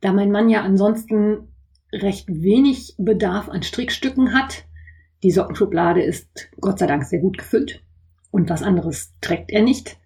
Da 0.00 0.12
mein 0.12 0.30
Mann 0.30 0.48
ja 0.48 0.62
ansonsten 0.62 1.48
recht 1.92 2.28
wenig 2.28 2.94
Bedarf 2.98 3.48
an 3.48 3.62
Strickstücken 3.62 4.34
hat. 4.34 4.64
Die 5.22 5.30
Sockenschublade 5.30 6.02
ist 6.02 6.50
Gott 6.60 6.78
sei 6.78 6.86
Dank 6.86 7.04
sehr 7.04 7.20
gut 7.20 7.38
gefüllt 7.38 7.82
und 8.30 8.48
was 8.48 8.62
anderes 8.62 9.14
trägt 9.20 9.50
er 9.50 9.62
nicht, 9.62 9.98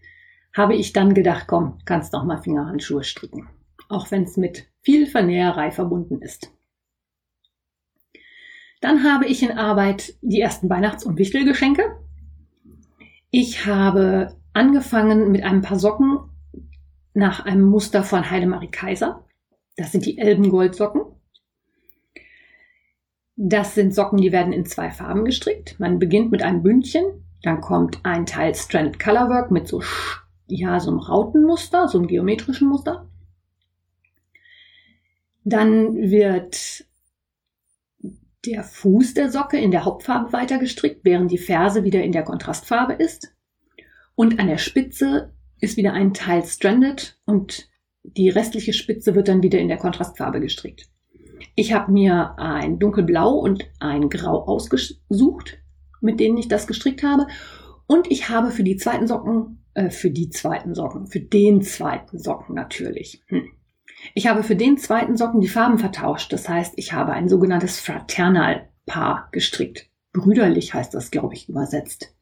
habe 0.55 0.75
ich 0.75 0.93
dann 0.93 1.15
gedacht, 1.15 1.47
komm, 1.47 1.79
kannst 1.85 2.13
noch 2.13 2.25
mal 2.25 2.41
Fingerhandschuhe 2.41 3.05
stricken. 3.05 3.49
Auch 3.89 4.11
wenn 4.11 4.25
es 4.25 4.37
mit 4.37 4.67
viel 4.81 5.07
Vernäherei 5.07 5.71
verbunden 5.71 6.23
ist. 6.23 6.51
Dann 8.81 9.05
habe 9.05 9.27
ich 9.27 9.43
in 9.43 9.53
Arbeit 9.53 10.15
die 10.21 10.41
ersten 10.41 10.69
Weihnachts- 10.69 11.05
und 11.05 11.19
Wichtelgeschenke. 11.19 11.83
Ich 13.31 13.67
habe 13.67 14.37
angefangen 14.53 15.33
mit 15.33 15.43
einem 15.43 15.63
paar 15.63 15.79
Socken 15.79 16.19
nach 17.15 17.45
einem 17.45 17.65
Muster 17.65 18.03
von 18.03 18.31
Heidemarie 18.31 18.71
Kaiser. 18.71 19.25
Das 19.76 19.93
sind 19.93 20.07
die 20.07 20.19
Elbengoldsocken. 20.19 21.02
Das 23.37 23.75
sind 23.75 23.95
Socken, 23.95 24.19
die 24.19 24.31
werden 24.31 24.52
in 24.52 24.64
zwei 24.64 24.90
Farben 24.90 25.25
gestrickt. 25.25 25.81
Man 25.81 25.99
beginnt 25.99 26.31
mit 26.31 26.43
einem 26.43 26.62
Bündchen, 26.62 27.04
dann 27.43 27.61
kommt 27.61 27.99
ein 28.04 28.26
Teil 28.26 28.54
Stranded 28.54 29.00
Colorwork 29.00 29.50
mit 29.50 29.66
so, 29.66 29.83
ja, 30.47 30.78
so 30.78 30.90
einem 30.90 31.00
Rautenmuster, 31.00 31.88
so 31.88 31.99
einem 31.99 32.07
geometrischen 32.07 32.69
Muster. 32.69 33.09
Dann 35.43 35.97
wird 35.97 36.87
der 38.47 38.62
Fuß 38.62 39.14
der 39.14 39.31
Socke 39.31 39.59
in 39.59 39.71
der 39.71 39.85
Hauptfarbe 39.85 40.33
weiter 40.33 40.59
gestrickt, 40.59 41.00
während 41.04 41.31
die 41.31 41.38
Ferse 41.38 41.83
wieder 41.83 42.02
in 42.02 42.12
der 42.12 42.23
Kontrastfarbe 42.23 42.93
ist. 42.93 43.35
Und 44.14 44.38
an 44.38 44.47
der 44.47 44.59
Spitze 44.59 45.33
ist 45.61 45.76
wieder 45.76 45.93
ein 45.93 46.14
Teil 46.14 46.45
stranded 46.45 47.19
und 47.25 47.69
die 48.05 48.29
restliche 48.29 48.73
Spitze 48.73 49.15
wird 49.15 49.29
dann 49.29 49.43
wieder 49.43 49.59
in 49.59 49.69
der 49.69 49.79
Kontrastfarbe 49.79 50.41
gestrickt. 50.41 50.89
Ich 51.57 51.73
habe 51.73 51.91
mir 51.91 52.39
ein 52.39 52.79
dunkelblau 52.79 53.33
und 53.33 53.65
ein 53.81 54.09
grau 54.09 54.45
ausgesucht, 54.45 55.59
mit 56.01 56.21
denen 56.21 56.37
ich 56.37 56.49
das 56.49 56.67
gestrickt 56.67 57.03
habe. 57.03 57.27
Und 57.87 58.11
ich 58.11 58.29
habe 58.29 58.51
für 58.51 58.63
die 58.63 58.77
zweiten 58.77 59.07
Socken, 59.07 59.65
äh, 59.75 59.91
für 59.91 60.11
die 60.11 60.31
zweiten 60.31 60.75
Socken, 60.75 61.07
für 61.07 61.21
den 61.21 61.63
zweiten 61.63 62.19
Socken 62.19 62.55
natürlich. 62.55 63.23
Hm. 63.29 63.49
Ich 64.15 64.27
habe 64.27 64.43
für 64.43 64.57
den 64.57 64.77
zweiten 64.77 65.17
Socken 65.17 65.41
die 65.41 65.49
Farben 65.49 65.79
vertauscht. 65.79 66.33
Das 66.33 66.49
heißt, 66.49 66.75
ich 66.77 66.93
habe 66.93 67.13
ein 67.13 67.29
sogenanntes 67.29 67.81
Fraternal-Paar 67.81 69.29
gestrickt. 69.33 69.89
Brüderlich 70.13 70.75
heißt 70.75 70.95
das, 70.95 71.11
glaube 71.11 71.35
ich, 71.35 71.49
übersetzt. 71.49 72.15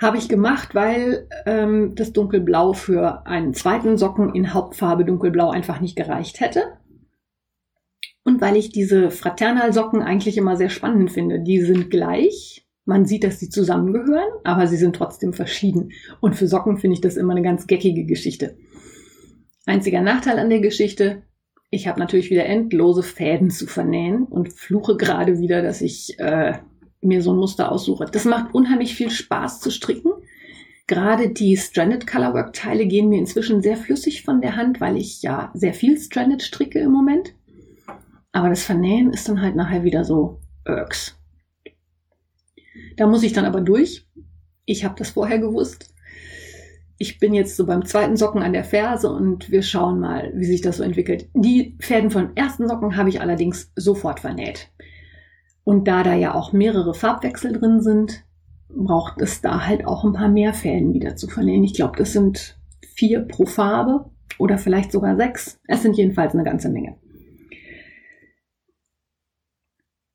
Habe 0.00 0.16
ich 0.16 0.30
gemacht, 0.30 0.74
weil 0.74 1.28
ähm, 1.44 1.94
das 1.94 2.14
Dunkelblau 2.14 2.72
für 2.72 3.26
einen 3.26 3.52
zweiten 3.52 3.98
Socken 3.98 4.34
in 4.34 4.54
Hauptfarbe 4.54 5.04
Dunkelblau 5.04 5.50
einfach 5.50 5.80
nicht 5.80 5.94
gereicht 5.94 6.40
hätte. 6.40 6.62
Und 8.24 8.40
weil 8.40 8.56
ich 8.56 8.70
diese 8.70 9.10
Fraternal-Socken 9.10 10.02
eigentlich 10.02 10.38
immer 10.38 10.56
sehr 10.56 10.70
spannend 10.70 11.10
finde. 11.12 11.40
Die 11.40 11.60
sind 11.60 11.90
gleich. 11.90 12.66
Man 12.86 13.04
sieht, 13.04 13.24
dass 13.24 13.38
sie 13.38 13.50
zusammengehören, 13.50 14.30
aber 14.42 14.66
sie 14.66 14.78
sind 14.78 14.96
trotzdem 14.96 15.34
verschieden. 15.34 15.90
Und 16.20 16.34
für 16.34 16.46
Socken 16.46 16.78
finde 16.78 16.94
ich 16.94 17.02
das 17.02 17.16
immer 17.16 17.32
eine 17.32 17.42
ganz 17.42 17.66
geckige 17.66 18.04
Geschichte. 18.04 18.56
Einziger 19.66 20.00
Nachteil 20.00 20.38
an 20.38 20.48
der 20.48 20.60
Geschichte, 20.60 21.22
ich 21.68 21.86
habe 21.86 22.00
natürlich 22.00 22.30
wieder 22.30 22.46
endlose 22.46 23.02
Fäden 23.02 23.50
zu 23.50 23.66
vernähen 23.66 24.24
und 24.24 24.52
fluche 24.52 24.96
gerade 24.96 25.38
wieder, 25.38 25.62
dass 25.62 25.82
ich 25.82 26.18
äh, 26.18 26.54
mir 27.00 27.22
so 27.22 27.32
ein 27.32 27.38
Muster 27.38 27.72
aussuche. 27.72 28.06
Das 28.06 28.24
macht 28.24 28.54
unheimlich 28.54 28.94
viel 28.94 29.10
Spaß 29.10 29.60
zu 29.60 29.70
stricken. 29.70 30.12
Gerade 30.86 31.30
die 31.30 31.56
Stranded 31.56 32.06
Colorwork 32.06 32.52
Teile 32.52 32.86
gehen 32.86 33.08
mir 33.08 33.18
inzwischen 33.18 33.62
sehr 33.62 33.76
flüssig 33.76 34.24
von 34.24 34.40
der 34.40 34.56
Hand, 34.56 34.80
weil 34.80 34.96
ich 34.96 35.22
ja 35.22 35.50
sehr 35.54 35.72
viel 35.72 35.98
Stranded 35.98 36.42
stricke 36.42 36.80
im 36.80 36.90
Moment. 36.90 37.34
Aber 38.32 38.48
das 38.48 38.64
Vernähen 38.64 39.12
ist 39.12 39.28
dann 39.28 39.40
halt 39.40 39.56
nachher 39.56 39.84
wieder 39.84 40.04
so 40.04 40.40
Irks. 40.66 41.16
Da 42.96 43.06
muss 43.06 43.22
ich 43.22 43.32
dann 43.32 43.44
aber 43.44 43.60
durch. 43.60 44.06
Ich 44.64 44.84
habe 44.84 44.94
das 44.98 45.10
vorher 45.10 45.38
gewusst. 45.38 45.94
Ich 46.98 47.18
bin 47.18 47.32
jetzt 47.32 47.56
so 47.56 47.64
beim 47.66 47.86
zweiten 47.86 48.16
Socken 48.16 48.42
an 48.42 48.52
der 48.52 48.64
Ferse 48.64 49.10
und 49.10 49.50
wir 49.50 49.62
schauen 49.62 50.00
mal, 50.00 50.32
wie 50.34 50.44
sich 50.44 50.60
das 50.60 50.76
so 50.76 50.82
entwickelt. 50.82 51.28
Die 51.34 51.76
Fäden 51.80 52.10
von 52.10 52.36
ersten 52.36 52.68
Socken 52.68 52.96
habe 52.96 53.08
ich 53.08 53.20
allerdings 53.20 53.72
sofort 53.74 54.20
vernäht. 54.20 54.68
Und 55.64 55.86
da 55.88 56.02
da 56.02 56.14
ja 56.14 56.34
auch 56.34 56.52
mehrere 56.52 56.94
Farbwechsel 56.94 57.52
drin 57.52 57.80
sind, 57.80 58.24
braucht 58.68 59.20
es 59.20 59.40
da 59.40 59.66
halt 59.66 59.84
auch 59.84 60.04
ein 60.04 60.12
paar 60.12 60.28
mehr 60.28 60.54
Fäden 60.54 60.92
wieder 60.94 61.16
zu 61.16 61.28
vernähen. 61.28 61.64
Ich 61.64 61.74
glaube, 61.74 61.96
das 61.96 62.12
sind 62.12 62.58
vier 62.94 63.20
pro 63.20 63.46
Farbe 63.46 64.10
oder 64.38 64.58
vielleicht 64.58 64.92
sogar 64.92 65.16
sechs. 65.16 65.60
Es 65.66 65.82
sind 65.82 65.96
jedenfalls 65.96 66.34
eine 66.34 66.44
ganze 66.44 66.70
Menge. 66.70 66.96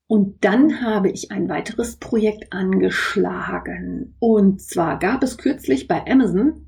Und 0.07 0.43
dann 0.45 0.81
habe 0.81 1.09
ich 1.09 1.31
ein 1.31 1.49
weiteres 1.49 1.97
Projekt 1.97 2.53
angeschlagen. 2.53 4.15
Und 4.19 4.61
zwar 4.61 4.99
gab 4.99 5.23
es 5.23 5.37
kürzlich 5.37 5.87
bei 5.87 6.05
Amazon 6.05 6.67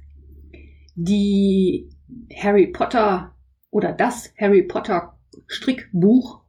die 0.96 1.90
Harry 2.36 2.68
Potter 2.68 3.36
oder 3.70 3.94
das 3.94 4.34
Harry 4.40 4.64
Potter 4.64 5.20
Strickbuch 5.46 6.42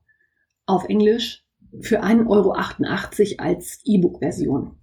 auf 0.64 0.88
Englisch 0.88 1.44
für 1.80 2.02
1,88 2.02 2.28
Euro 2.28 2.52
als 3.44 3.80
E-Book-Version. 3.84 4.76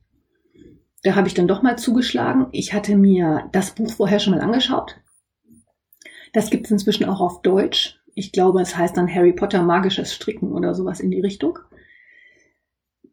Da 1.04 1.16
habe 1.16 1.28
ich 1.28 1.34
dann 1.34 1.48
doch 1.48 1.62
mal 1.62 1.78
zugeschlagen. 1.78 2.48
Ich 2.52 2.74
hatte 2.74 2.96
mir 2.96 3.50
das 3.52 3.72
Buch 3.72 3.92
vorher 3.92 4.20
schon 4.20 4.34
mal 4.34 4.42
angeschaut. 4.42 4.98
Das 6.34 6.50
gibt 6.50 6.66
es 6.66 6.72
inzwischen 6.72 7.06
auch 7.06 7.22
auf 7.22 7.42
Deutsch. 7.42 8.00
Ich 8.16 8.32
glaube, 8.32 8.62
es 8.62 8.76
heißt 8.76 8.98
dann 8.98 9.14
Harry 9.14 9.34
Potter 9.34 9.62
magisches 9.62 10.14
Stricken 10.14 10.52
oder 10.52 10.74
sowas 10.74 11.00
in 11.00 11.12
die 11.12 11.22
Richtung. 11.22 11.60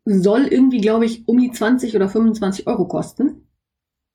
Soll 0.04 0.46
irgendwie, 0.46 0.80
glaube 0.80 1.04
ich, 1.04 1.28
um 1.28 1.38
die 1.38 1.52
20 1.52 1.94
oder 1.94 2.08
25 2.08 2.66
Euro 2.66 2.86
kosten. 2.88 3.46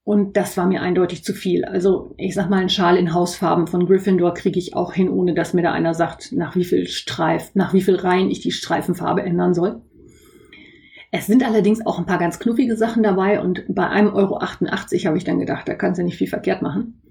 Und 0.07 0.37
das 0.37 0.55
war 0.55 0.65
mir 0.67 0.81
eindeutig 0.81 1.25
zu 1.25 1.33
viel. 1.33 1.65
Also 1.65 2.15
ich 2.15 2.33
sag 2.33 2.49
mal, 2.49 2.61
ein 2.61 2.69
Schal 2.69 2.95
in 2.95 3.13
Hausfarben 3.13 3.67
von 3.67 3.85
Gryffindor 3.85 4.33
kriege 4.33 4.57
ich 4.57 4.73
auch 4.73 4.93
hin, 4.93 5.09
ohne 5.09 5.33
dass 5.33 5.53
mir 5.53 5.63
da 5.63 5.73
einer 5.73 5.93
sagt, 5.93 6.31
nach 6.31 6.55
wie 6.55 6.63
viel 6.63 6.87
Streif, 6.87 7.51
nach 7.55 7.73
wie 7.73 7.81
viel 7.81 7.97
Reihen 7.97 8.31
ich 8.31 8.39
die 8.39 8.53
Streifenfarbe 8.53 9.21
ändern 9.21 9.53
soll. 9.53 9.81
Es 11.11 11.27
sind 11.27 11.45
allerdings 11.45 11.85
auch 11.85 11.99
ein 11.99 12.05
paar 12.05 12.19
ganz 12.19 12.39
knuffige 12.39 12.77
Sachen 12.77 13.03
dabei 13.03 13.41
und 13.41 13.65
bei 13.67 13.85
einem 13.85 14.13
Euro 14.13 14.37
88 14.37 15.07
habe 15.07 15.17
ich 15.17 15.25
dann 15.25 15.39
gedacht, 15.39 15.67
da 15.67 15.75
kannst 15.75 15.99
du 15.99 16.05
nicht 16.05 16.17
viel 16.17 16.29
verkehrt 16.29 16.61
machen. 16.61 17.01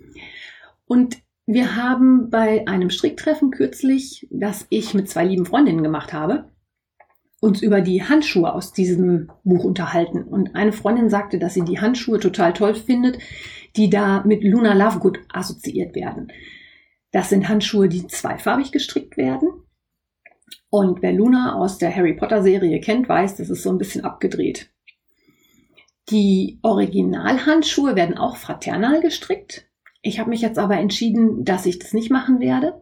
Und 0.87 1.19
wir 1.45 1.77
haben 1.77 2.31
bei 2.31 2.67
einem 2.67 2.89
Stricktreffen 2.89 3.51
kürzlich, 3.51 4.27
das 4.31 4.67
ich 4.71 4.95
mit 4.95 5.11
zwei 5.11 5.27
lieben 5.27 5.45
Freundinnen 5.45 5.83
gemacht 5.83 6.15
habe, 6.15 6.47
uns 7.41 7.63
über 7.63 7.81
die 7.81 8.03
Handschuhe 8.03 8.53
aus 8.53 8.73
diesem 8.73 9.31
Buch 9.45 9.65
unterhalten. 9.65 10.25
Und 10.25 10.55
eine 10.55 10.73
Freundin 10.73 11.11
sagte, 11.11 11.39
dass 11.39 11.55
sie 11.55 11.65
die 11.65 11.81
Handschuhe 11.81 12.19
total 12.19 12.53
toll 12.53 12.75
findet, 12.75 13.19
die 13.77 13.91
da 13.91 14.23
mit 14.25 14.43
Luna 14.43 14.73
Lovegood 14.73 15.21
assoziiert 15.33 15.95
werden. 15.95 16.33
Das 17.13 17.29
sind 17.29 17.49
Handschuhe, 17.49 17.89
die 17.89 18.07
zweifarbig 18.07 18.73
gestrickt 18.73 19.17
werden. 19.17 19.49
Und 20.71 21.03
wer 21.03 21.13
Luna 21.13 21.55
aus 21.55 21.79
der 21.79 21.95
Harry 21.95 22.15
Potter 22.15 22.43
Serie 22.43 22.81
kennt, 22.81 23.09
weiß, 23.09 23.37
das 23.37 23.51
ist 23.51 23.63
so 23.63 23.71
ein 23.71 23.79
bisschen 23.79 24.05
abgedreht. 24.05 24.71
Die 26.11 26.59
Originalhandschuhe 26.63 27.97
werden 27.97 28.17
auch 28.17 28.37
fraternal 28.37 29.01
gestrickt. 29.01 29.69
Ich 30.03 30.19
habe 30.21 30.31
mich 30.31 30.41
jetzt 30.41 30.59
aber 30.59 30.77
entschieden, 30.77 31.45
dass 31.45 31.67
ich 31.67 31.79
das 31.79 31.93
nicht 31.93 32.11
machen 32.11 32.41
werde. 32.41 32.81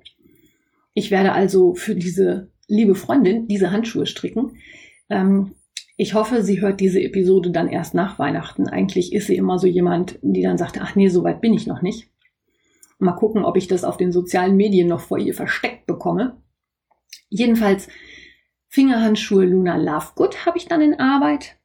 Ich 0.93 1.11
werde 1.11 1.33
also 1.33 1.75
für 1.75 1.95
diese 1.95 2.53
liebe 2.68 2.94
Freundin 2.94 3.47
diese 3.49 3.71
Handschuhe 3.71 4.06
stricken. 4.06 4.56
Ähm, 5.11 5.54
ich 5.97 6.14
hoffe, 6.14 6.42
sie 6.42 6.61
hört 6.61 6.80
diese 6.80 7.00
Episode 7.00 7.50
dann 7.50 7.68
erst 7.68 7.94
nach 7.94 8.18
Weihnachten. 8.18 8.68
Eigentlich 8.68 9.12
ist 9.12 9.28
sie 9.28 9.37
immer 9.37 9.59
so 9.59 9.66
jemand, 9.66 10.18
die 10.23 10.42
dann 10.42 10.59
sagt, 10.59 10.80
ach 10.80 10.97
nee, 10.97 11.09
so 11.09 11.23
weit 11.23 11.40
bin 11.40 11.54
ich 11.54 11.66
noch 11.66 11.83
nicht. 11.83 12.09
Mal 12.99 13.12
gucken, 13.12 13.44
ob 13.44 13.56
ich 13.56 13.68
das 13.68 13.85
auf 13.85 13.97
den 13.97 14.12
sozialen 14.12 14.56
Medien 14.56 14.88
noch 14.88 15.00
vor 15.00 15.18
ihr 15.18 15.35
versteckt 15.35 15.87
bekomme. 15.87 16.42
Jedenfalls 17.28 17.88
Fingerhandschuhe 18.68 19.44
Luna 19.44 19.76
Lovegood 19.76 20.47
habe 20.47 20.59
ich 20.59 20.66
dann 20.66 20.80
in 20.80 20.99
Arbeit. 20.99 21.56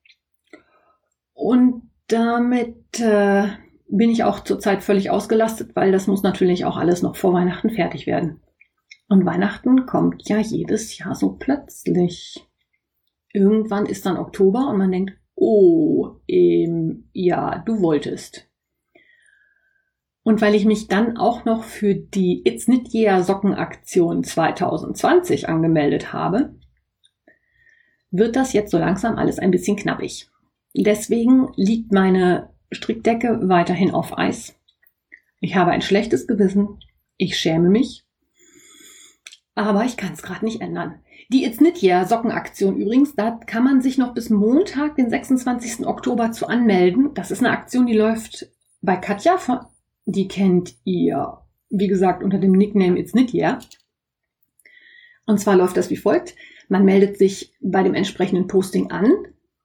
Und 1.33 1.89
damit 2.07 2.99
äh, 2.99 3.47
bin 3.87 4.11
ich 4.11 4.23
auch 4.23 4.41
zurzeit 4.41 4.83
völlig 4.83 5.09
ausgelastet, 5.09 5.75
weil 5.75 5.91
das 5.91 6.05
muss 6.05 6.21
natürlich 6.21 6.65
auch 6.65 6.77
alles 6.77 7.01
noch 7.01 7.15
vor 7.15 7.33
Weihnachten 7.33 7.71
fertig 7.71 8.05
werden. 8.05 8.41
Und 9.09 9.25
Weihnachten 9.25 9.87
kommt 9.87 10.29
ja 10.29 10.37
jedes 10.37 10.97
Jahr 10.99 11.15
so 11.15 11.31
plötzlich. 11.31 12.47
Irgendwann 13.33 13.87
ist 13.87 14.05
dann 14.05 14.17
Oktober 14.17 14.69
und 14.69 14.77
man 14.77 14.91
denkt, 14.91 15.17
oh, 15.35 16.17
ähm, 16.27 17.09
ja, 17.11 17.57
du 17.65 17.81
wolltest. 17.81 18.47
Und 20.21 20.41
weil 20.41 20.53
ich 20.53 20.65
mich 20.65 20.89
dann 20.89 21.17
auch 21.17 21.43
noch 21.43 21.63
für 21.63 21.95
die 21.95 22.43
It's 22.45 22.65
Knit 22.65 22.93
Year 22.93 23.23
Sockenaktion 23.23 24.23
2020 24.23 25.49
angemeldet 25.49 26.13
habe, 26.13 26.53
wird 28.11 28.35
das 28.35 28.53
jetzt 28.53 28.69
so 28.69 28.77
langsam 28.77 29.17
alles 29.17 29.39
ein 29.39 29.49
bisschen 29.49 29.75
knappig. 29.75 30.29
Deswegen 30.75 31.51
liegt 31.55 31.91
meine 31.91 32.53
Strickdecke 32.71 33.49
weiterhin 33.49 33.89
auf 33.91 34.15
Eis. 34.19 34.55
Ich 35.39 35.55
habe 35.55 35.71
ein 35.71 35.81
schlechtes 35.81 36.27
Gewissen. 36.27 36.77
Ich 37.17 37.37
schäme 37.37 37.69
mich 37.69 38.05
aber 39.67 39.85
ich 39.85 39.97
kann 39.97 40.13
es 40.13 40.21
gerade 40.21 40.45
nicht 40.45 40.61
ändern. 40.61 40.99
Die 41.31 41.43
It's 41.43 41.57
Knit 41.57 41.81
Year 41.81 42.05
Sockenaktion 42.05 42.77
übrigens, 42.77 43.15
da 43.15 43.31
kann 43.31 43.63
man 43.63 43.81
sich 43.81 43.97
noch 43.97 44.13
bis 44.13 44.29
Montag, 44.29 44.95
den 44.95 45.09
26. 45.09 45.85
Oktober 45.85 46.31
zu 46.31 46.47
anmelden. 46.47 47.13
Das 47.13 47.29
ist 47.31 47.43
eine 47.43 47.51
Aktion, 47.51 47.85
die 47.85 47.93
läuft 47.93 48.49
bei 48.81 48.95
Katja, 48.95 49.37
die 50.05 50.27
kennt 50.27 50.75
ihr, 50.85 51.39
wie 51.69 51.87
gesagt, 51.87 52.23
unter 52.23 52.39
dem 52.39 52.53
Nickname 52.53 52.97
It's 52.97 53.11
Knit 53.11 53.33
Year. 53.33 53.59
Und 55.25 55.39
zwar 55.39 55.55
läuft 55.55 55.77
das 55.77 55.89
wie 55.89 55.97
folgt. 55.97 56.35
Man 56.69 56.85
meldet 56.85 57.17
sich 57.17 57.53
bei 57.61 57.83
dem 57.83 57.95
entsprechenden 57.95 58.47
Posting 58.47 58.91
an. 58.91 59.11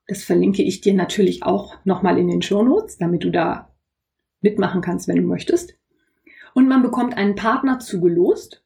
Das 0.07 0.25
verlinke 0.25 0.63
ich 0.63 0.81
dir 0.81 0.95
natürlich 0.95 1.45
auch 1.45 1.77
nochmal 1.85 2.19
in 2.19 2.29
den 2.29 2.43
Show 2.43 2.63
Notes, 2.63 2.99
damit 2.99 3.25
du 3.25 3.31
da 3.31 3.71
mitmachen 4.41 4.81
kannst, 4.81 5.09
wenn 5.09 5.17
du 5.17 5.23
möchtest. 5.23 5.75
Und 6.53 6.69
man 6.69 6.83
bekommt 6.83 7.17
einen 7.17 7.37
Partner 7.37 7.79
zugelost 7.79 8.64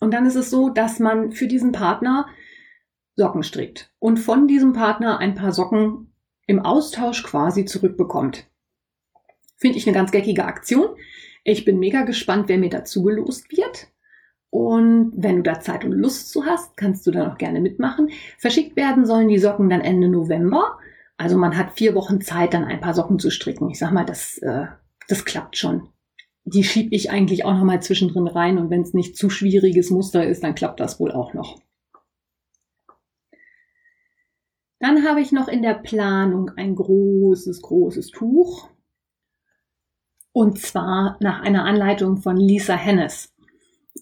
und 0.00 0.12
dann 0.12 0.26
ist 0.26 0.36
es 0.36 0.50
so, 0.50 0.68
dass 0.68 0.98
man 0.98 1.32
für 1.32 1.46
diesen 1.46 1.72
Partner 1.72 2.26
Socken 3.16 3.42
strickt 3.42 3.90
und 3.98 4.18
von 4.18 4.46
diesem 4.46 4.72
Partner 4.72 5.18
ein 5.18 5.34
paar 5.34 5.52
Socken 5.52 6.12
im 6.46 6.60
Austausch 6.60 7.22
quasi 7.24 7.64
zurückbekommt. 7.64 8.46
Finde 9.56 9.76
ich 9.76 9.86
eine 9.86 9.94
ganz 9.94 10.12
geckige 10.12 10.44
Aktion. 10.44 10.88
Ich 11.42 11.64
bin 11.64 11.78
mega 11.78 12.02
gespannt, 12.02 12.48
wer 12.48 12.58
mir 12.58 12.70
dazu 12.70 13.02
gelost 13.02 13.50
wird. 13.50 13.88
Und 14.50 15.12
wenn 15.16 15.36
du 15.36 15.42
da 15.42 15.60
Zeit 15.60 15.84
und 15.84 15.92
Lust 15.92 16.30
zu 16.30 16.46
hast, 16.46 16.76
kannst 16.76 17.06
du 17.06 17.10
da 17.10 17.26
noch 17.26 17.38
gerne 17.38 17.60
mitmachen. 17.60 18.10
Verschickt 18.38 18.76
werden 18.76 19.04
sollen 19.04 19.28
die 19.28 19.38
Socken 19.38 19.68
dann 19.68 19.80
Ende 19.80 20.08
November. 20.08 20.78
Also 21.16 21.36
man 21.36 21.56
hat 21.58 21.72
vier 21.72 21.94
Wochen 21.94 22.20
Zeit, 22.20 22.54
dann 22.54 22.64
ein 22.64 22.80
paar 22.80 22.94
Socken 22.94 23.18
zu 23.18 23.30
stricken. 23.30 23.68
Ich 23.68 23.78
sag 23.78 23.92
mal, 23.92 24.06
das, 24.06 24.38
äh, 24.38 24.66
das 25.08 25.24
klappt 25.24 25.58
schon. 25.58 25.88
Die 26.50 26.64
schiebe 26.64 26.94
ich 26.94 27.10
eigentlich 27.10 27.44
auch 27.44 27.52
noch 27.52 27.64
mal 27.64 27.82
zwischendrin 27.82 28.26
rein 28.26 28.56
und 28.56 28.70
wenn 28.70 28.80
es 28.80 28.94
nicht 28.94 29.16
zu 29.16 29.28
schwieriges 29.28 29.90
Muster 29.90 30.26
ist, 30.26 30.42
dann 30.42 30.54
klappt 30.54 30.80
das 30.80 30.98
wohl 30.98 31.12
auch 31.12 31.34
noch. 31.34 31.60
Dann 34.80 35.06
habe 35.06 35.20
ich 35.20 35.30
noch 35.30 35.48
in 35.48 35.60
der 35.60 35.74
Planung 35.74 36.50
ein 36.56 36.74
großes, 36.74 37.60
großes 37.60 38.12
Tuch. 38.12 38.70
Und 40.32 40.58
zwar 40.58 41.18
nach 41.20 41.42
einer 41.42 41.64
Anleitung 41.64 42.16
von 42.16 42.38
Lisa 42.38 42.76
Hennes. 42.76 43.34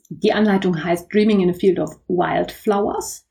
Die 0.08 0.32
Anleitung 0.32 0.84
heißt 0.84 1.12
Dreaming 1.12 1.40
in 1.40 1.50
a 1.50 1.54
Field 1.54 1.80
of 1.80 1.98
Wildflowers. 2.06 3.26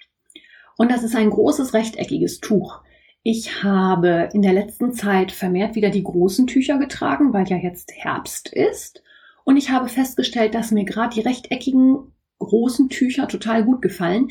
Und 0.78 0.92
das 0.92 1.04
ist 1.04 1.16
ein 1.16 1.30
großes 1.30 1.74
rechteckiges 1.74 2.42
Tuch. 2.42 2.82
Ich 3.28 3.64
habe 3.64 4.30
in 4.34 4.44
der 4.44 4.54
letzten 4.54 4.94
Zeit 4.94 5.32
vermehrt 5.32 5.74
wieder 5.74 5.90
die 5.90 6.04
großen 6.04 6.46
Tücher 6.46 6.78
getragen, 6.78 7.34
weil 7.34 7.48
ja 7.48 7.58
jetzt 7.58 7.92
Herbst 7.92 8.54
ist. 8.54 9.02
Und 9.44 9.58
ich 9.58 9.72
habe 9.72 9.90
festgestellt, 9.90 10.54
dass 10.54 10.70
mir 10.70 10.86
gerade 10.86 11.16
die 11.16 11.22
rechteckigen 11.22 12.14
großen 12.38 12.88
Tücher 12.90 13.28
total 13.28 13.64
gut 13.64 13.82
gefallen. 13.82 14.28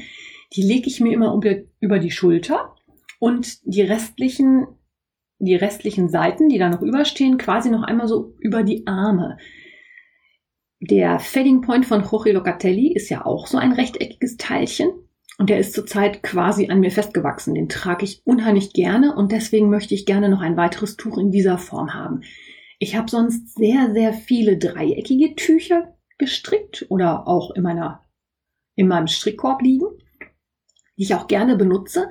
Die 0.52 0.62
lege 0.62 0.86
ich 0.86 1.00
mir 1.00 1.12
immer 1.12 1.36
über 1.80 1.98
die 1.98 2.12
Schulter 2.12 2.76
und 3.18 3.58
die 3.64 3.82
restlichen, 3.82 4.68
die 5.40 5.56
restlichen 5.56 6.08
Seiten, 6.08 6.48
die 6.48 6.58
da 6.58 6.68
noch 6.68 6.82
überstehen, 6.82 7.36
quasi 7.36 7.70
noch 7.70 7.82
einmal 7.82 8.06
so 8.06 8.36
über 8.38 8.62
die 8.62 8.86
Arme. 8.86 9.38
Der 10.78 11.18
Fading 11.18 11.62
Point 11.62 11.84
von 11.84 12.04
Jorge 12.04 12.30
Locatelli 12.30 12.92
ist 12.94 13.08
ja 13.08 13.26
auch 13.26 13.48
so 13.48 13.58
ein 13.58 13.72
rechteckiges 13.72 14.36
Teilchen. 14.36 14.90
Und 15.38 15.50
der 15.50 15.58
ist 15.58 15.72
zurzeit 15.72 16.22
quasi 16.22 16.70
an 16.70 16.80
mir 16.80 16.90
festgewachsen. 16.90 17.54
Den 17.54 17.68
trage 17.68 18.04
ich 18.04 18.22
unheimlich 18.24 18.72
gerne 18.72 19.14
und 19.16 19.32
deswegen 19.32 19.68
möchte 19.68 19.94
ich 19.94 20.06
gerne 20.06 20.28
noch 20.28 20.40
ein 20.40 20.56
weiteres 20.56 20.96
Tuch 20.96 21.18
in 21.18 21.32
dieser 21.32 21.58
Form 21.58 21.92
haben. 21.92 22.22
Ich 22.78 22.96
habe 22.96 23.10
sonst 23.10 23.54
sehr, 23.54 23.92
sehr 23.92 24.12
viele 24.12 24.58
dreieckige 24.58 25.34
Tücher 25.34 25.96
gestrickt 26.18 26.86
oder 26.88 27.26
auch 27.26 27.50
in 27.52 27.62
meiner, 27.62 28.04
in 28.76 28.86
meinem 28.86 29.08
Strickkorb 29.08 29.62
liegen, 29.62 29.86
die 30.96 31.02
ich 31.02 31.14
auch 31.14 31.26
gerne 31.26 31.56
benutze. 31.56 32.08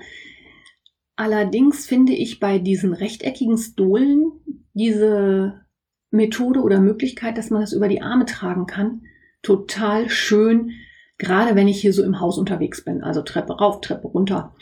Allerdings 1.16 1.86
finde 1.86 2.14
ich 2.14 2.40
bei 2.40 2.60
diesen 2.60 2.94
rechteckigen 2.94 3.58
Stolen 3.58 4.32
diese 4.74 5.62
Methode 6.10 6.62
oder 6.62 6.80
Möglichkeit, 6.80 7.38
dass 7.38 7.50
man 7.50 7.62
das 7.62 7.74
über 7.74 7.88
die 7.88 8.02
Arme 8.02 8.26
tragen 8.26 8.66
kann, 8.66 9.04
total 9.42 10.10
schön, 10.10 10.72
Gerade 11.18 11.56
wenn 11.56 11.68
ich 11.68 11.80
hier 11.80 11.94
so 11.94 12.04
im 12.04 12.20
Haus 12.20 12.38
unterwegs 12.38 12.84
bin, 12.84 13.04
also 13.04 13.22
Treppe 13.22 13.54
rauf, 13.54 13.82
Treppe 13.82 14.08
runter, 14.08 14.54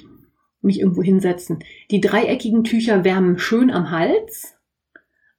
mich 0.61 0.79
irgendwo 0.79 1.01
hinsetzen. 1.01 1.59
Die 1.89 2.01
dreieckigen 2.01 2.63
Tücher 2.63 3.03
wärmen 3.03 3.39
schön 3.39 3.71
am 3.71 3.91
Hals, 3.91 4.55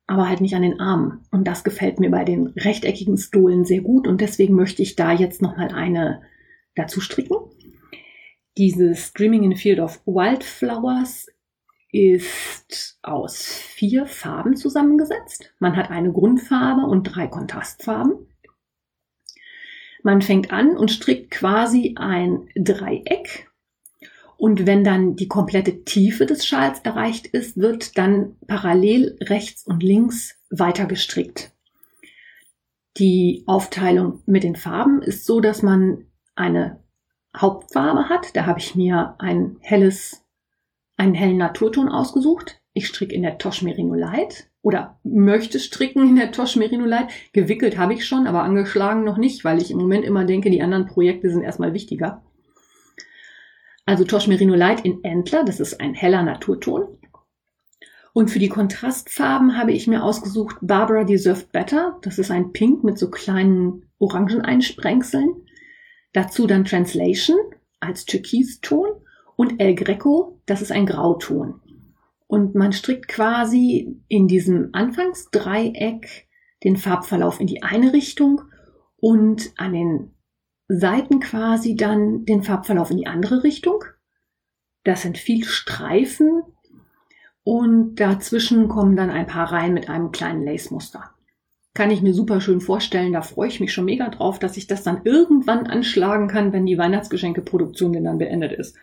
aber 0.06 0.28
halt 0.28 0.40
nicht 0.40 0.54
an 0.54 0.62
den 0.62 0.80
Armen. 0.80 1.24
Und 1.30 1.46
das 1.46 1.64
gefällt 1.64 2.00
mir 2.00 2.10
bei 2.10 2.24
den 2.24 2.48
rechteckigen 2.48 3.16
Stolen 3.16 3.64
sehr 3.64 3.80
gut 3.80 4.06
und 4.06 4.20
deswegen 4.20 4.54
möchte 4.54 4.82
ich 4.82 4.96
da 4.96 5.12
jetzt 5.12 5.42
nochmal 5.42 5.68
eine 5.68 6.22
dazu 6.74 7.00
stricken. 7.00 7.36
Dieses 8.58 9.06
Streaming 9.08 9.44
in 9.44 9.56
Field 9.56 9.80
of 9.80 10.00
Wildflowers 10.06 11.28
ist 11.90 12.98
aus 13.02 13.44
vier 13.44 14.06
Farben 14.06 14.56
zusammengesetzt. 14.56 15.54
Man 15.58 15.76
hat 15.76 15.90
eine 15.90 16.12
Grundfarbe 16.12 16.86
und 16.86 17.04
drei 17.04 17.28
Kontrastfarben. 17.28 18.26
Man 20.02 20.22
fängt 20.22 20.52
an 20.52 20.76
und 20.76 20.90
strickt 20.90 21.30
quasi 21.30 21.94
ein 21.96 22.48
Dreieck. 22.56 23.48
Und 24.36 24.66
wenn 24.66 24.82
dann 24.82 25.14
die 25.14 25.28
komplette 25.28 25.84
Tiefe 25.84 26.26
des 26.26 26.44
Schals 26.44 26.80
erreicht 26.80 27.28
ist, 27.28 27.56
wird 27.56 27.96
dann 27.96 28.36
parallel 28.48 29.16
rechts 29.20 29.64
und 29.64 29.82
links 29.82 30.36
weiter 30.50 30.86
gestrickt. 30.86 31.52
Die 32.98 33.44
Aufteilung 33.46 34.22
mit 34.26 34.42
den 34.42 34.56
Farben 34.56 35.00
ist 35.00 35.24
so, 35.24 35.40
dass 35.40 35.62
man 35.62 36.06
eine 36.34 36.82
Hauptfarbe 37.36 38.08
hat. 38.08 38.34
Da 38.34 38.44
habe 38.44 38.58
ich 38.58 38.74
mir 38.74 39.14
ein 39.18 39.56
helles, 39.60 40.24
einen 40.96 41.14
hellen 41.14 41.38
Naturton 41.38 41.88
ausgesucht. 41.88 42.60
Ich 42.72 42.88
stricke 42.88 43.14
in 43.14 43.22
der 43.22 43.38
Tosh 43.38 43.62
Merino 43.62 43.94
Light 43.94 44.50
oder 44.62 44.98
möchte 45.02 45.58
stricken 45.58 46.08
in 46.08 46.16
der 46.16 46.32
Tosh 46.32 46.56
Merino 46.56 46.84
Light. 46.84 47.08
Gewickelt 47.32 47.76
habe 47.76 47.94
ich 47.94 48.06
schon, 48.06 48.26
aber 48.26 48.42
angeschlagen 48.42 49.04
noch 49.04 49.18
nicht, 49.18 49.44
weil 49.44 49.60
ich 49.60 49.70
im 49.70 49.78
Moment 49.78 50.04
immer 50.04 50.24
denke, 50.24 50.50
die 50.50 50.62
anderen 50.62 50.86
Projekte 50.86 51.30
sind 51.30 51.42
erstmal 51.42 51.74
wichtiger. 51.74 52.22
Also 53.84 54.04
Tosh 54.04 54.28
Merino 54.28 54.54
Light 54.54 54.84
in 54.84 55.02
Entler, 55.02 55.44
das 55.44 55.58
ist 55.58 55.80
ein 55.80 55.94
heller 55.94 56.22
Naturton. 56.22 56.86
Und 58.12 58.30
für 58.30 58.38
die 58.38 58.48
Kontrastfarben 58.48 59.56
habe 59.56 59.72
ich 59.72 59.86
mir 59.86 60.04
ausgesucht 60.04 60.56
Barbara 60.60 61.04
Deserved 61.04 61.50
Better. 61.50 61.98
Das 62.02 62.18
ist 62.18 62.30
ein 62.30 62.52
Pink 62.52 62.84
mit 62.84 62.98
so 62.98 63.10
kleinen 63.10 63.86
Orangeneinsprengseln. 63.98 65.46
Dazu 66.12 66.46
dann 66.46 66.66
Translation 66.66 67.38
als 67.80 68.04
Türkiston 68.04 68.88
und 69.34 69.60
El 69.60 69.74
Greco, 69.74 70.38
das 70.44 70.60
ist 70.60 70.72
ein 70.72 70.84
Grauton. 70.84 71.61
Und 72.32 72.54
man 72.54 72.72
strickt 72.72 73.08
quasi 73.08 74.00
in 74.08 74.26
diesem 74.26 74.70
Anfangsdreieck 74.72 76.28
den 76.64 76.78
Farbverlauf 76.78 77.40
in 77.40 77.46
die 77.46 77.62
eine 77.62 77.92
Richtung 77.92 78.40
und 78.96 79.52
an 79.58 79.74
den 79.74 80.14
Seiten 80.66 81.20
quasi 81.20 81.76
dann 81.76 82.24
den 82.24 82.42
Farbverlauf 82.42 82.90
in 82.90 82.96
die 82.96 83.06
andere 83.06 83.44
Richtung. 83.44 83.84
Das 84.82 85.02
sind 85.02 85.18
viel 85.18 85.44
Streifen 85.44 86.42
und 87.44 87.96
dazwischen 87.96 88.66
kommen 88.66 88.96
dann 88.96 89.10
ein 89.10 89.26
paar 89.26 89.52
Reihen 89.52 89.74
mit 89.74 89.90
einem 89.90 90.10
kleinen 90.10 90.42
Lace-Muster. 90.42 91.10
Kann 91.74 91.90
ich 91.90 92.00
mir 92.00 92.14
super 92.14 92.40
schön 92.40 92.62
vorstellen, 92.62 93.12
da 93.12 93.20
freue 93.20 93.48
ich 93.48 93.60
mich 93.60 93.74
schon 93.74 93.84
mega 93.84 94.08
drauf, 94.08 94.38
dass 94.38 94.56
ich 94.56 94.66
das 94.66 94.82
dann 94.82 95.02
irgendwann 95.04 95.66
anschlagen 95.66 96.28
kann, 96.28 96.54
wenn 96.54 96.64
die 96.64 96.78
Weihnachtsgeschenkeproduktion 96.78 97.92
denn 97.92 98.04
dann 98.04 98.16
beendet 98.16 98.52
ist 98.52 98.74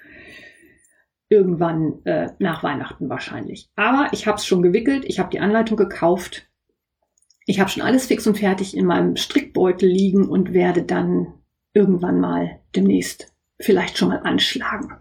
irgendwann 1.29 2.03
äh, 2.05 2.31
nach 2.39 2.63
Weihnachten 2.63 3.09
wahrscheinlich. 3.09 3.69
Aber 3.75 4.09
ich 4.11 4.27
habe 4.27 4.37
es 4.37 4.45
schon 4.45 4.61
gewickelt, 4.61 5.05
ich 5.05 5.19
habe 5.19 5.29
die 5.29 5.39
Anleitung 5.39 5.77
gekauft, 5.77 6.47
ich 7.45 7.59
habe 7.59 7.69
schon 7.69 7.83
alles 7.83 8.07
fix 8.07 8.27
und 8.27 8.37
fertig 8.37 8.75
in 8.75 8.85
meinem 8.85 9.15
Strickbeutel 9.15 9.89
liegen 9.89 10.27
und 10.27 10.53
werde 10.53 10.83
dann 10.83 11.33
irgendwann 11.73 12.19
mal 12.19 12.59
demnächst 12.75 13.33
vielleicht 13.59 13.97
schon 13.97 14.09
mal 14.09 14.19
anschlagen. 14.19 14.93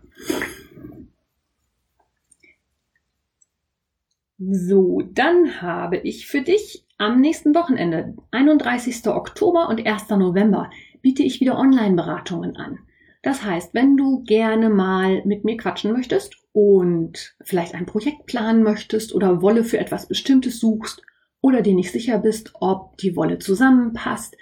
So, 4.39 5.03
dann 5.13 5.61
habe 5.61 5.97
ich 5.97 6.27
für 6.27 6.43
dich 6.43 6.87
am 6.97 7.21
nächsten 7.21 7.55
Wochenende, 7.55 8.15
31. 8.31 9.07
Oktober 9.09 9.69
und 9.69 9.85
1. 9.85 10.09
November, 10.11 10.71
biete 11.03 11.23
ich 11.23 11.41
wieder 11.41 11.59
Online-Beratungen 11.59 12.57
an. 12.57 12.79
Das 13.23 13.45
heißt, 13.45 13.75
wenn 13.75 13.97
du 13.97 14.23
gerne 14.23 14.71
mal 14.71 15.23
mit 15.25 15.45
mir 15.45 15.57
quatschen 15.57 15.93
möchtest 15.93 16.37
und 16.53 17.35
vielleicht 17.43 17.75
ein 17.75 17.87
Projekt 17.87 18.27
planen 18.27 18.63
möchtest 18.63 19.15
oder 19.15 19.43
Wolle 19.43 19.65
für 19.65 19.79
etwas 19.79 20.07
Bestimmtes 20.07 20.61
suchst 20.61 21.03
oder 21.41 21.63
dir 21.63 21.75
nicht 21.75 21.93
sicher 21.93 22.19
bist, 22.19 22.53
ob 22.61 22.97
die 22.99 23.17
Wolle 23.17 23.39
zusammenpasst, 23.39 24.37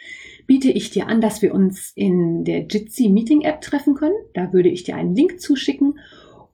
biete 0.47 0.71
ich 0.71 0.91
dir 0.91 1.09
an, 1.09 1.21
dass 1.21 1.43
wir 1.43 1.55
uns 1.55 1.93
in 1.95 2.45
der 2.45 2.67
Jitsi 2.67 3.09
Meeting 3.09 3.43
App 3.43 3.61
treffen 3.61 3.95
können. 3.95 4.17
Da 4.35 4.53
würde 4.53 4.69
ich 4.69 4.85
dir 4.85 4.97
einen 4.97 5.15
Link 5.15 5.41
zuschicken 5.41 5.99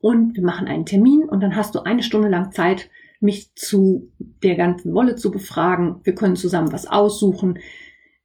und 0.01 0.37
wir 0.37 0.45
machen 0.45 0.67
einen 0.67 0.87
Termin 0.87 1.25
und 1.29 1.41
dann 1.41 1.57
hast 1.57 1.75
du 1.75 1.81
eine 1.81 2.03
Stunde 2.03 2.29
lang 2.29 2.53
Zeit, 2.53 2.91
mich 3.21 3.55
zu 3.55 4.11
der 4.19 4.57
ganzen 4.57 4.95
Wolle 4.95 5.15
zu 5.15 5.31
befragen. 5.31 6.01
Wir 6.03 6.15
können 6.15 6.35
zusammen 6.35 6.73
was 6.73 6.87
aussuchen. 6.87 7.59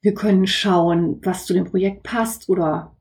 Wir 0.02 0.14
können 0.14 0.48
schauen, 0.48 1.20
was 1.24 1.46
zu 1.46 1.54
dem 1.54 1.66
Projekt 1.66 2.04
passt 2.04 2.50
oder 2.50 2.97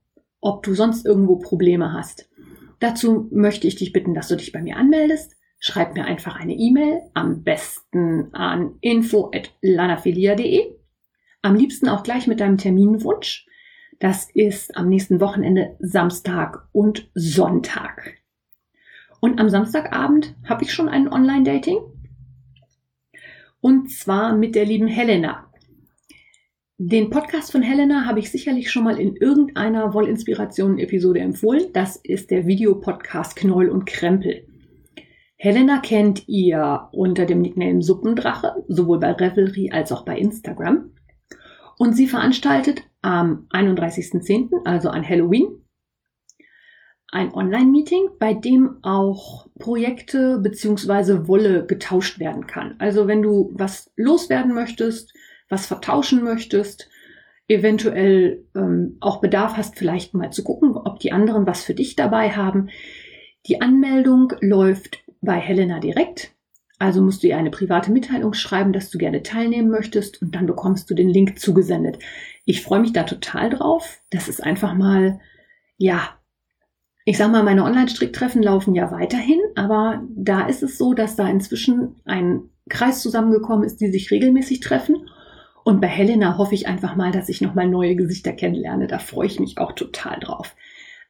ob 0.46 0.62
du 0.62 0.74
sonst 0.74 1.04
irgendwo 1.04 1.36
Probleme 1.36 1.92
hast. 1.92 2.30
Dazu 2.78 3.28
möchte 3.32 3.66
ich 3.66 3.74
dich 3.74 3.92
bitten, 3.92 4.14
dass 4.14 4.28
du 4.28 4.36
dich 4.36 4.52
bei 4.52 4.62
mir 4.62 4.76
anmeldest. 4.76 5.34
Schreib 5.58 5.94
mir 5.94 6.04
einfach 6.04 6.38
eine 6.38 6.54
E-Mail, 6.54 7.00
am 7.14 7.42
besten 7.42 8.32
an 8.32 8.76
info.lanafilia.de. 8.80 10.76
Am 11.42 11.56
liebsten 11.56 11.88
auch 11.88 12.04
gleich 12.04 12.28
mit 12.28 12.38
deinem 12.38 12.58
Terminwunsch. 12.58 13.44
Das 13.98 14.30
ist 14.34 14.76
am 14.76 14.88
nächsten 14.88 15.20
Wochenende 15.20 15.74
Samstag 15.80 16.68
und 16.70 17.10
Sonntag. 17.14 18.18
Und 19.18 19.40
am 19.40 19.48
Samstagabend 19.48 20.36
habe 20.44 20.62
ich 20.62 20.72
schon 20.72 20.88
ein 20.88 21.12
Online-Dating. 21.12 21.78
Und 23.60 23.90
zwar 23.90 24.36
mit 24.36 24.54
der 24.54 24.64
lieben 24.64 24.86
Helena. 24.86 25.45
Den 26.78 27.08
Podcast 27.08 27.52
von 27.52 27.62
Helena 27.62 28.04
habe 28.04 28.18
ich 28.18 28.30
sicherlich 28.30 28.70
schon 28.70 28.84
mal 28.84 29.00
in 29.00 29.16
irgendeiner 29.16 29.94
Wollinspirationen-Episode 29.94 31.20
empfohlen. 31.20 31.72
Das 31.72 31.96
ist 31.96 32.30
der 32.30 32.46
Videopodcast 32.46 33.34
Knoll 33.34 33.70
und 33.70 33.86
Krempel. 33.86 34.46
Helena 35.38 35.78
kennt 35.78 36.28
ihr 36.28 36.90
unter 36.92 37.24
dem 37.24 37.40
Nickname 37.40 37.82
Suppendrache, 37.82 38.62
sowohl 38.68 39.00
bei 39.00 39.12
Revelry 39.12 39.70
als 39.72 39.90
auch 39.90 40.04
bei 40.04 40.18
Instagram. 40.18 40.92
Und 41.78 41.94
sie 41.94 42.06
veranstaltet 42.06 42.82
am 43.00 43.46
31.10., 43.54 44.50
also 44.66 44.90
an 44.90 45.08
Halloween, 45.08 45.46
ein 47.08 47.32
Online-Meeting, 47.32 48.10
bei 48.18 48.34
dem 48.34 48.80
auch 48.82 49.48
Projekte 49.58 50.40
beziehungsweise 50.40 51.26
Wolle 51.26 51.64
getauscht 51.64 52.18
werden 52.18 52.46
kann. 52.46 52.74
Also 52.80 53.06
wenn 53.06 53.22
du 53.22 53.54
was 53.54 53.90
loswerden 53.96 54.52
möchtest, 54.52 55.14
was 55.48 55.66
vertauschen 55.66 56.22
möchtest, 56.22 56.88
eventuell 57.48 58.44
ähm, 58.54 58.96
auch 59.00 59.20
Bedarf 59.20 59.56
hast, 59.56 59.76
vielleicht 59.76 60.14
mal 60.14 60.32
zu 60.32 60.42
gucken, 60.42 60.76
ob 60.76 60.98
die 60.98 61.12
anderen 61.12 61.46
was 61.46 61.62
für 61.62 61.74
dich 61.74 61.96
dabei 61.96 62.30
haben. 62.30 62.68
Die 63.46 63.60
Anmeldung 63.60 64.32
läuft 64.40 65.04
bei 65.20 65.38
Helena 65.38 65.78
direkt. 65.78 66.32
Also 66.78 67.00
musst 67.00 67.22
du 67.22 67.28
ihr 67.28 67.38
eine 67.38 67.50
private 67.50 67.90
Mitteilung 67.90 68.34
schreiben, 68.34 68.72
dass 68.72 68.90
du 68.90 68.98
gerne 68.98 69.22
teilnehmen 69.22 69.70
möchtest 69.70 70.20
und 70.20 70.34
dann 70.34 70.46
bekommst 70.46 70.90
du 70.90 70.94
den 70.94 71.08
Link 71.08 71.38
zugesendet. 71.38 71.98
Ich 72.44 72.62
freue 72.62 72.80
mich 72.80 72.92
da 72.92 73.04
total 73.04 73.50
drauf. 73.50 74.00
Das 74.10 74.28
ist 74.28 74.42
einfach 74.42 74.74
mal, 74.74 75.20
ja, 75.78 76.10
ich 77.04 77.16
sag 77.16 77.30
mal, 77.30 77.44
meine 77.44 77.64
Online-Stricktreffen 77.64 78.42
laufen 78.42 78.74
ja 78.74 78.90
weiterhin, 78.90 79.40
aber 79.54 80.02
da 80.14 80.46
ist 80.48 80.62
es 80.62 80.76
so, 80.76 80.92
dass 80.92 81.16
da 81.16 81.28
inzwischen 81.28 81.94
ein 82.04 82.50
Kreis 82.68 83.00
zusammengekommen 83.00 83.64
ist, 83.64 83.80
die 83.80 83.92
sich 83.92 84.10
regelmäßig 84.10 84.60
treffen. 84.60 85.08
Und 85.66 85.80
bei 85.80 85.88
Helena 85.88 86.38
hoffe 86.38 86.54
ich 86.54 86.68
einfach 86.68 86.94
mal, 86.94 87.10
dass 87.10 87.28
ich 87.28 87.40
nochmal 87.40 87.68
neue 87.68 87.96
Gesichter 87.96 88.32
kennenlerne. 88.32 88.86
Da 88.86 89.00
freue 89.00 89.26
ich 89.26 89.40
mich 89.40 89.58
auch 89.58 89.72
total 89.72 90.20
drauf. 90.20 90.54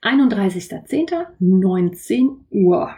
31.10. 0.00 1.26
19 1.38 2.46
Uhr. 2.48 2.96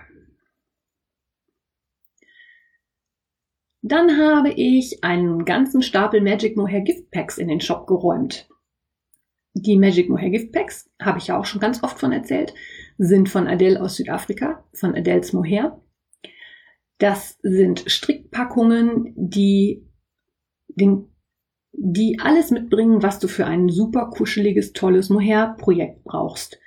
Dann 3.83 4.17
habe 4.17 4.51
ich 4.51 5.03
einen 5.03 5.45
ganzen 5.45 5.83
Stapel 5.83 6.21
Magic 6.21 6.57
Mohair 6.57 6.83
Gift 6.83 7.11
Packs 7.11 7.39
in 7.39 7.49
den 7.49 7.61
Shop 7.61 7.89
geräumt. 7.89 8.49
Die 9.55 9.77
Magic 9.77 10.09
Mohair 10.09 10.31
Gift 10.31 10.53
Packs, 10.53 10.89
habe 11.03 11.19
ich 11.19 11.27
ja 11.27 11.37
auch 11.37 11.45
schon 11.45 11.61
ganz 11.61 11.83
oft 11.83 11.99
von 11.99 12.13
erzählt, 12.13 12.55
sind 12.99 13.29
von 13.29 13.49
Adele 13.49 13.83
aus 13.83 13.97
Südafrika, 13.97 14.63
von 14.75 14.95
Adele's 14.95 15.33
Mohair. 15.33 15.83
Das 16.99 17.37
sind 17.43 17.83
Strickpackungen, 17.91 19.13
die, 19.17 19.85
den, 20.69 21.09
die 21.73 22.19
alles 22.21 22.51
mitbringen, 22.51 23.03
was 23.03 23.19
du 23.19 23.29
für 23.29 23.47
ein 23.47 23.69
super 23.69 24.11
kuscheliges, 24.11 24.73
tolles 24.73 25.11
Mohair-Projekt 25.11 26.05
brauchst. 26.05 26.59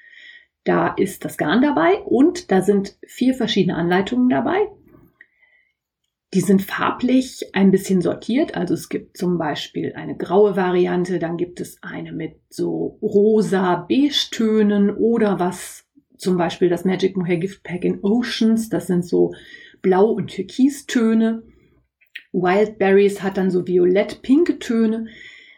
Da 0.63 0.89
ist 0.89 1.25
das 1.25 1.37
Garn 1.37 1.61
dabei 1.61 1.99
und 2.01 2.51
da 2.51 2.61
sind 2.61 2.97
vier 3.07 3.33
verschiedene 3.33 3.75
Anleitungen 3.75 4.29
dabei. 4.29 4.67
Die 6.33 6.41
sind 6.41 6.61
farblich 6.61 7.49
ein 7.53 7.71
bisschen 7.71 8.01
sortiert. 8.01 8.55
Also 8.55 8.73
es 8.73 8.87
gibt 8.87 9.17
zum 9.17 9.37
Beispiel 9.37 9.93
eine 9.95 10.15
graue 10.15 10.55
Variante, 10.55 11.19
dann 11.19 11.35
gibt 11.35 11.59
es 11.59 11.81
eine 11.81 12.13
mit 12.13 12.35
so 12.49 12.99
rosa 13.01 13.85
Beige-Tönen 13.89 14.91
oder 14.91 15.39
was 15.39 15.85
zum 16.17 16.37
Beispiel 16.37 16.69
das 16.69 16.85
Magic 16.85 17.17
Mohair 17.17 17.37
Gift 17.37 17.63
Pack 17.63 17.83
in 17.83 17.99
Oceans. 18.01 18.69
Das 18.69 18.87
sind 18.87 19.05
so 19.05 19.33
Blau- 19.81 20.11
und 20.11 20.27
Türkistöne. 20.27 21.43
Wildberries 22.33 23.21
hat 23.21 23.37
dann 23.37 23.51
so 23.51 23.67
violett-pinke 23.67 24.59
Töne. 24.59 25.07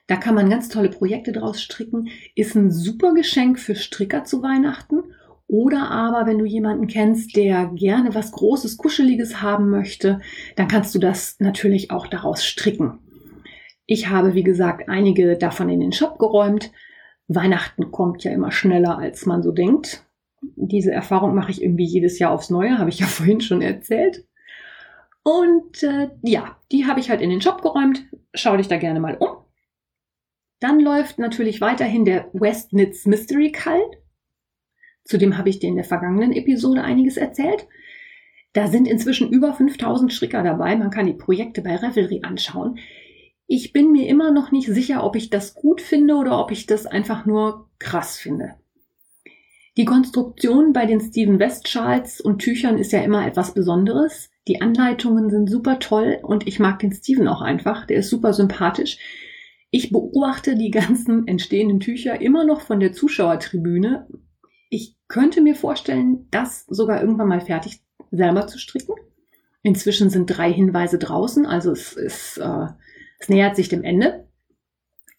Da 0.07 0.15
kann 0.15 0.35
man 0.35 0.49
ganz 0.49 0.69
tolle 0.69 0.89
Projekte 0.89 1.31
draus 1.31 1.61
stricken. 1.61 2.09
Ist 2.35 2.55
ein 2.55 2.71
super 2.71 3.13
Geschenk 3.13 3.59
für 3.59 3.75
Stricker 3.75 4.23
zu 4.23 4.41
Weihnachten. 4.41 5.03
Oder 5.47 5.91
aber, 5.91 6.25
wenn 6.25 6.39
du 6.39 6.45
jemanden 6.45 6.87
kennst, 6.87 7.35
der 7.35 7.67
gerne 7.75 8.15
was 8.15 8.31
Großes, 8.31 8.77
Kuscheliges 8.77 9.41
haben 9.41 9.69
möchte, 9.69 10.19
dann 10.55 10.67
kannst 10.67 10.95
du 10.95 10.99
das 10.99 11.35
natürlich 11.39 11.91
auch 11.91 12.07
daraus 12.07 12.43
stricken. 12.43 12.99
Ich 13.85 14.09
habe, 14.09 14.33
wie 14.33 14.43
gesagt, 14.43 14.89
einige 14.89 15.37
davon 15.37 15.69
in 15.69 15.79
den 15.79 15.91
Shop 15.91 16.17
geräumt. 16.17 16.71
Weihnachten 17.27 17.91
kommt 17.91 18.23
ja 18.23 18.31
immer 18.31 18.51
schneller, 18.51 18.97
als 18.97 19.25
man 19.25 19.43
so 19.43 19.51
denkt 19.51 20.03
diese 20.55 20.91
Erfahrung 20.91 21.35
mache 21.35 21.51
ich 21.51 21.61
irgendwie 21.61 21.85
jedes 21.85 22.19
Jahr 22.19 22.31
aufs 22.31 22.49
Neue, 22.49 22.77
habe 22.77 22.89
ich 22.89 22.99
ja 22.99 23.05
vorhin 23.07 23.41
schon 23.41 23.61
erzählt. 23.61 24.25
Und 25.23 25.81
äh, 25.83 26.09
ja, 26.21 26.59
die 26.71 26.85
habe 26.85 26.99
ich 26.99 27.09
halt 27.09 27.21
in 27.21 27.29
den 27.29 27.41
Shop 27.41 27.61
geräumt. 27.61 28.05
Schau 28.33 28.57
dich 28.57 28.67
da 28.67 28.77
gerne 28.77 28.99
mal 28.99 29.15
um. 29.15 29.37
Dann 30.59 30.79
läuft 30.79 31.19
natürlich 31.19 31.61
weiterhin 31.61 32.05
der 32.05 32.29
West 32.33 32.69
Knits 32.69 33.05
Mystery 33.05 33.51
Cult. 33.51 33.97
Zudem 35.05 35.37
habe 35.37 35.49
ich 35.49 35.59
dir 35.59 35.67
in 35.69 35.75
der 35.75 35.83
vergangenen 35.83 36.31
Episode 36.31 36.83
einiges 36.83 37.17
erzählt. 37.17 37.67
Da 38.53 38.67
sind 38.67 38.87
inzwischen 38.87 39.31
über 39.31 39.53
5000 39.53 40.13
Stricker 40.13 40.43
dabei. 40.43 40.75
Man 40.75 40.91
kann 40.91 41.07
die 41.07 41.13
Projekte 41.13 41.61
bei 41.61 41.75
Revelry 41.75 42.21
anschauen. 42.23 42.77
Ich 43.47 43.73
bin 43.73 43.91
mir 43.91 44.07
immer 44.07 44.31
noch 44.31 44.51
nicht 44.51 44.67
sicher, 44.67 45.03
ob 45.03 45.15
ich 45.15 45.29
das 45.29 45.53
gut 45.53 45.81
finde 45.81 46.15
oder 46.15 46.39
ob 46.39 46.51
ich 46.51 46.65
das 46.65 46.85
einfach 46.85 47.25
nur 47.25 47.69
krass 47.79 48.17
finde. 48.17 48.55
Die 49.75 49.85
Konstruktion 49.85 50.71
bei 50.71 50.85
den 50.85 51.01
Steven 51.01 51.39
West 51.39 51.67
Schals 51.67 52.21
und 52.21 52.39
Tüchern 52.39 52.77
ist 52.77 52.91
ja 52.91 53.01
immer 53.01 53.25
etwas 53.25 53.55
Besonderes. 53.55 54.29
Die 54.47 54.61
Anleitungen 54.61 55.31
sind 55.31 55.49
super 55.49 55.79
toll 55.79 56.19
und 56.21 56.47
ich 56.47 56.59
mag 56.59 56.79
den 56.79 56.91
Steven 56.91 57.27
auch 57.27 57.41
einfach. 57.41 57.87
Der 57.87 57.97
ist 57.97 58.09
super 58.09 58.33
sympathisch. 58.33 58.97
Ich 59.71 59.91
beobachte 59.91 60.55
die 60.55 60.69
ganzen 60.69 61.27
entstehenden 61.27 61.79
Tücher 61.79 62.21
immer 62.21 62.45
noch 62.45 62.61
von 62.61 62.79
der 62.79 62.93
Zuschauertribüne. 62.93 64.07
Ich 64.69 64.95
könnte 65.07 65.41
mir 65.41 65.55
vorstellen, 65.55 66.27
das 66.29 66.65
sogar 66.67 67.01
irgendwann 67.01 67.29
mal 67.29 67.41
fertig 67.41 67.81
selber 68.11 68.45
zu 68.45 68.59
stricken. 68.59 68.93
Inzwischen 69.63 70.11
sind 70.11 70.27
drei 70.27 70.53
Hinweise 70.53 70.99
draußen, 70.99 71.45
also 71.47 71.71
es, 71.71 71.93
ist, 71.93 72.37
äh, 72.37 72.67
es 73.17 73.29
nähert 73.29 73.55
sich 73.55 73.69
dem 73.69 73.83
Ende. 73.83 74.27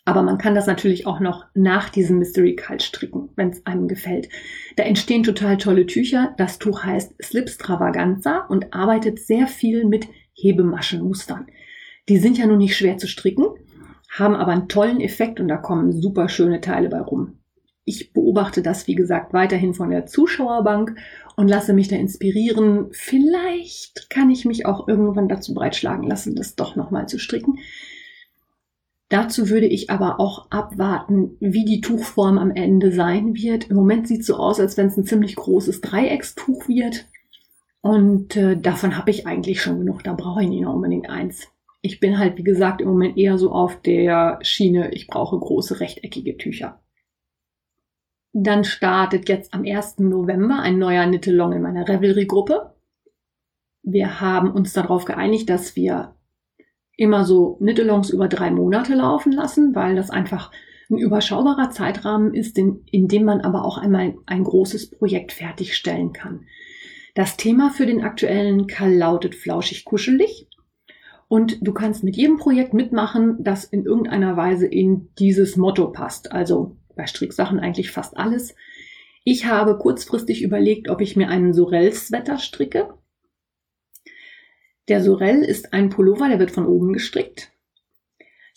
Aber 0.06 0.22
man 0.22 0.36
kann 0.36 0.54
das 0.54 0.66
natürlich 0.66 1.06
auch 1.06 1.20
noch 1.20 1.46
nach 1.54 1.88
diesem 1.88 2.18
Mystery 2.18 2.56
Cult 2.56 2.82
stricken, 2.82 3.30
wenn 3.36 3.50
es 3.50 3.64
einem 3.64 3.88
gefällt. 3.88 4.28
Da 4.76 4.82
entstehen 4.82 5.22
total 5.22 5.56
tolle 5.56 5.86
Tücher. 5.86 6.34
Das 6.36 6.58
Tuch 6.58 6.84
heißt 6.84 7.14
Slipstravaganza 7.22 8.40
und 8.48 8.74
arbeitet 8.74 9.18
sehr 9.18 9.46
viel 9.46 9.86
mit 9.86 10.08
Hebemaschenmustern. 10.34 11.46
Die 12.08 12.18
sind 12.18 12.36
ja 12.36 12.46
nun 12.46 12.58
nicht 12.58 12.76
schwer 12.76 12.98
zu 12.98 13.08
stricken, 13.08 13.46
haben 14.10 14.34
aber 14.34 14.52
einen 14.52 14.68
tollen 14.68 15.00
Effekt 15.00 15.40
und 15.40 15.48
da 15.48 15.56
kommen 15.56 15.92
super 15.92 16.28
schöne 16.28 16.60
Teile 16.60 16.90
bei 16.90 17.00
rum. 17.00 17.38
Ich 17.86 18.12
beobachte 18.12 18.62
das, 18.62 18.86
wie 18.86 18.94
gesagt, 18.94 19.32
weiterhin 19.32 19.74
von 19.74 19.90
der 19.90 20.06
Zuschauerbank 20.06 20.96
und 21.36 21.48
lasse 21.48 21.72
mich 21.72 21.88
da 21.88 21.96
inspirieren. 21.96 22.88
Vielleicht 22.92 24.08
kann 24.10 24.30
ich 24.30 24.44
mich 24.44 24.64
auch 24.66 24.88
irgendwann 24.88 25.28
dazu 25.28 25.54
breitschlagen 25.54 26.06
lassen, 26.06 26.34
das 26.34 26.56
doch 26.56 26.76
nochmal 26.76 27.08
zu 27.08 27.18
stricken. 27.18 27.58
Dazu 29.14 29.48
würde 29.48 29.66
ich 29.66 29.90
aber 29.90 30.18
auch 30.18 30.50
abwarten, 30.50 31.36
wie 31.38 31.64
die 31.64 31.80
Tuchform 31.80 32.36
am 32.36 32.50
Ende 32.50 32.90
sein 32.90 33.36
wird. 33.36 33.70
Im 33.70 33.76
Moment 33.76 34.08
sieht 34.08 34.22
es 34.22 34.26
so 34.26 34.34
aus, 34.34 34.58
als 34.58 34.76
wenn 34.76 34.88
es 34.88 34.96
ein 34.96 35.04
ziemlich 35.04 35.36
großes 35.36 35.82
Dreieckstuch 35.82 36.66
wird. 36.66 37.06
Und 37.80 38.34
äh, 38.34 38.56
davon 38.56 38.98
habe 38.98 39.12
ich 39.12 39.24
eigentlich 39.24 39.62
schon 39.62 39.78
genug. 39.78 40.02
Da 40.02 40.14
brauche 40.14 40.42
ich 40.42 40.48
nicht 40.48 40.62
noch 40.62 40.74
unbedingt 40.74 41.08
eins. 41.08 41.46
Ich 41.80 42.00
bin 42.00 42.18
halt, 42.18 42.38
wie 42.38 42.42
gesagt, 42.42 42.80
im 42.80 42.88
Moment 42.88 43.16
eher 43.16 43.38
so 43.38 43.52
auf 43.52 43.80
der 43.82 44.40
Schiene, 44.42 44.92
ich 44.92 45.06
brauche 45.06 45.38
große 45.38 45.78
rechteckige 45.78 46.36
Tücher. 46.36 46.80
Dann 48.32 48.64
startet 48.64 49.28
jetzt 49.28 49.54
am 49.54 49.64
1. 49.64 50.00
November 50.00 50.58
ein 50.58 50.80
neuer 50.80 51.06
Nittelong 51.06 51.52
in 51.52 51.62
meiner 51.62 51.86
Revelry-Gruppe. 51.88 52.74
Wir 53.84 54.20
haben 54.20 54.50
uns 54.50 54.72
darauf 54.72 55.04
geeinigt, 55.04 55.48
dass 55.48 55.76
wir 55.76 56.16
immer 56.96 57.24
so 57.24 57.56
Nittelongs 57.60 58.10
über 58.10 58.28
drei 58.28 58.50
Monate 58.50 58.94
laufen 58.94 59.32
lassen, 59.32 59.74
weil 59.74 59.96
das 59.96 60.10
einfach 60.10 60.50
ein 60.90 60.98
überschaubarer 60.98 61.70
Zeitrahmen 61.70 62.34
ist, 62.34 62.58
in, 62.58 62.84
in 62.90 63.08
dem 63.08 63.24
man 63.24 63.40
aber 63.40 63.64
auch 63.64 63.78
einmal 63.78 64.14
ein 64.26 64.44
großes 64.44 64.90
Projekt 64.90 65.32
fertigstellen 65.32 66.12
kann. 66.12 66.46
Das 67.14 67.36
Thema 67.36 67.70
für 67.70 67.86
den 67.86 68.02
aktuellen 68.02 68.66
Kall 68.66 68.94
lautet 68.94 69.34
flauschig 69.34 69.84
kuschelig. 69.84 70.48
Und 71.28 71.66
du 71.66 71.72
kannst 71.72 72.04
mit 72.04 72.16
jedem 72.16 72.36
Projekt 72.36 72.74
mitmachen, 72.74 73.42
das 73.42 73.64
in 73.64 73.84
irgendeiner 73.84 74.36
Weise 74.36 74.66
in 74.66 75.08
dieses 75.18 75.56
Motto 75.56 75.90
passt. 75.90 76.32
Also 76.32 76.76
bei 76.96 77.06
Stricksachen 77.06 77.60
eigentlich 77.60 77.90
fast 77.90 78.16
alles. 78.16 78.54
Ich 79.24 79.46
habe 79.46 79.78
kurzfristig 79.78 80.42
überlegt, 80.42 80.90
ob 80.90 81.00
ich 81.00 81.16
mir 81.16 81.28
einen 81.28 81.54
Sorel-Sweater 81.54 82.38
stricke. 82.38 82.92
Der 84.88 85.02
Sorel 85.02 85.42
ist 85.42 85.72
ein 85.72 85.88
Pullover, 85.88 86.28
der 86.28 86.38
wird 86.38 86.50
von 86.50 86.66
oben 86.66 86.92
gestrickt. 86.92 87.50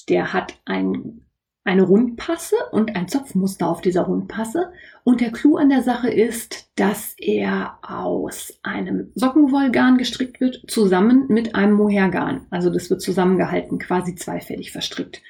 Der 0.10 0.34
hat 0.34 0.60
ein, 0.66 1.26
eine 1.64 1.84
Rundpasse 1.84 2.56
und 2.72 2.96
ein 2.96 3.08
Zopfmuster 3.08 3.68
auf 3.68 3.82
dieser 3.82 4.04
Rundpasse. 4.04 4.72
Und 5.06 5.22
der 5.22 5.32
Clou 5.32 5.56
an 5.56 5.70
der 5.70 5.84
Sache 5.84 6.10
ist, 6.10 6.70
dass 6.76 7.14
er 7.18 7.80
aus 7.82 8.60
einem 8.62 9.12
Sockenwollgarn 9.16 9.98
gestrickt 9.98 10.42
wird, 10.42 10.64
zusammen 10.68 11.28
mit 11.30 11.56
einem 11.56 11.74
Mohairgarn. 11.74 12.46
Also 12.50 12.70
das 12.70 12.90
wird 12.90 13.02
zusammengehalten, 13.02 13.80
quasi 13.80 14.16
zweifällig 14.16 14.72
verstrickt. 14.72 15.22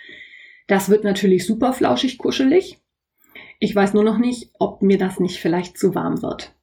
Das 0.68 0.90
wird 0.90 1.04
natürlich 1.04 1.46
super 1.46 1.74
flauschig 1.74 2.18
kuschelig. 2.18 2.80
Ich 3.60 3.76
weiß 3.76 3.94
nur 3.94 4.04
noch 4.04 4.18
nicht, 4.18 4.52
ob 4.60 4.82
mir 4.82 4.98
das 4.98 5.20
nicht 5.20 5.40
vielleicht 5.40 5.78
zu 5.78 5.94
warm 5.96 6.22
wird. 6.22 6.54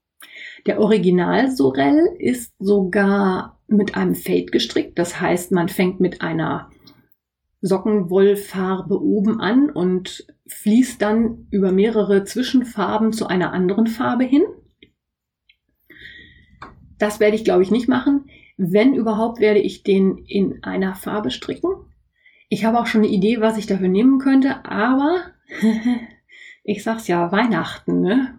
Der 0.66 0.80
Original 0.80 1.50
Sorel 1.50 2.16
ist 2.18 2.52
sogar 2.58 3.53
mit 3.66 3.96
einem 3.96 4.14
Fade 4.14 4.46
gestrickt. 4.46 4.98
Das 4.98 5.20
heißt, 5.20 5.53
man 5.53 5.68
fängt 5.68 6.00
mit 6.00 6.22
einer 6.22 6.70
Sockenwollfarbe 7.61 9.00
oben 9.00 9.40
an 9.40 9.70
und 9.70 10.27
fließt 10.46 11.00
dann 11.00 11.46
über 11.50 11.72
mehrere 11.72 12.24
Zwischenfarben 12.24 13.12
zu 13.12 13.27
einer 13.27 13.53
anderen 13.53 13.87
Farbe 13.87 14.24
hin. 14.24 14.42
Das 16.98 17.20
werde 17.20 17.37
ich, 17.37 17.44
glaube 17.44 17.62
ich, 17.62 17.70
nicht 17.70 17.88
machen. 17.88 18.27
Wenn 18.57 18.94
überhaupt, 18.94 19.40
werde 19.40 19.61
ich 19.61 19.83
den 19.83 20.18
in 20.18 20.62
einer 20.62 20.94
Farbe 20.94 21.31
stricken. 21.31 21.70
Ich 22.48 22.64
habe 22.64 22.79
auch 22.79 22.87
schon 22.87 23.03
eine 23.03 23.11
Idee, 23.11 23.40
was 23.40 23.59
ich 23.59 23.66
dafür 23.66 23.88
nehmen 23.88 24.18
könnte, 24.18 24.64
aber 24.64 25.22
ich 26.64 26.85
sag's 26.85 27.09
ja, 27.09 27.33
Weihnachten, 27.33 28.00
ne? 28.00 28.38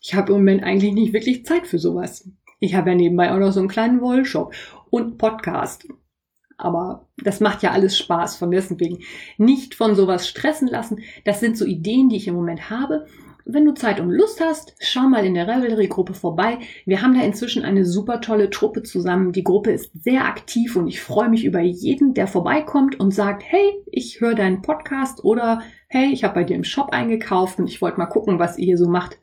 Ich 0.00 0.14
habe 0.14 0.32
im 0.32 0.38
Moment 0.38 0.62
eigentlich 0.62 0.92
nicht 0.92 1.12
wirklich 1.12 1.44
Zeit 1.44 1.66
für 1.66 1.78
sowas. 1.78 2.30
Ich 2.58 2.74
habe 2.74 2.90
ja 2.90 2.96
nebenbei 2.96 3.32
auch 3.32 3.38
noch 3.38 3.52
so 3.52 3.60
einen 3.60 3.68
kleinen 3.68 4.00
Wollshop 4.00 4.54
und 4.90 5.18
Podcast. 5.18 5.86
Aber 6.58 7.08
das 7.22 7.40
macht 7.40 7.62
ja 7.62 7.72
alles 7.72 7.98
Spaß, 7.98 8.36
von 8.36 8.50
deswegen 8.50 9.00
nicht 9.36 9.74
von 9.74 9.94
sowas 9.94 10.26
stressen 10.26 10.68
lassen. 10.68 11.00
Das 11.24 11.40
sind 11.40 11.58
so 11.58 11.66
Ideen, 11.66 12.08
die 12.08 12.16
ich 12.16 12.28
im 12.28 12.34
Moment 12.34 12.70
habe. 12.70 13.06
Wenn 13.48 13.64
du 13.64 13.74
Zeit 13.74 14.00
und 14.00 14.10
Lust 14.10 14.40
hast, 14.40 14.74
schau 14.80 15.02
mal 15.02 15.24
in 15.24 15.34
der 15.34 15.46
Revelry-Gruppe 15.46 16.14
vorbei. 16.14 16.58
Wir 16.84 17.00
haben 17.00 17.14
da 17.14 17.22
inzwischen 17.22 17.62
eine 17.62 17.84
super 17.84 18.20
tolle 18.20 18.50
Truppe 18.50 18.82
zusammen. 18.82 19.30
Die 19.30 19.44
Gruppe 19.44 19.70
ist 19.70 19.92
sehr 20.02 20.24
aktiv 20.24 20.74
und 20.74 20.88
ich 20.88 21.00
freue 21.00 21.28
mich 21.28 21.44
über 21.44 21.60
jeden, 21.60 22.12
der 22.12 22.26
vorbeikommt 22.26 22.98
und 22.98 23.14
sagt, 23.14 23.44
hey, 23.46 23.84
ich 23.86 24.20
höre 24.20 24.34
deinen 24.34 24.62
Podcast 24.62 25.22
oder 25.22 25.62
hey, 25.86 26.10
ich 26.12 26.24
habe 26.24 26.34
bei 26.34 26.44
dir 26.44 26.56
im 26.56 26.64
Shop 26.64 26.88
eingekauft 26.90 27.60
und 27.60 27.68
ich 27.68 27.80
wollte 27.80 27.98
mal 27.98 28.06
gucken, 28.06 28.40
was 28.40 28.58
ihr 28.58 28.64
hier 28.64 28.78
so 28.78 28.88
macht. 28.88 29.18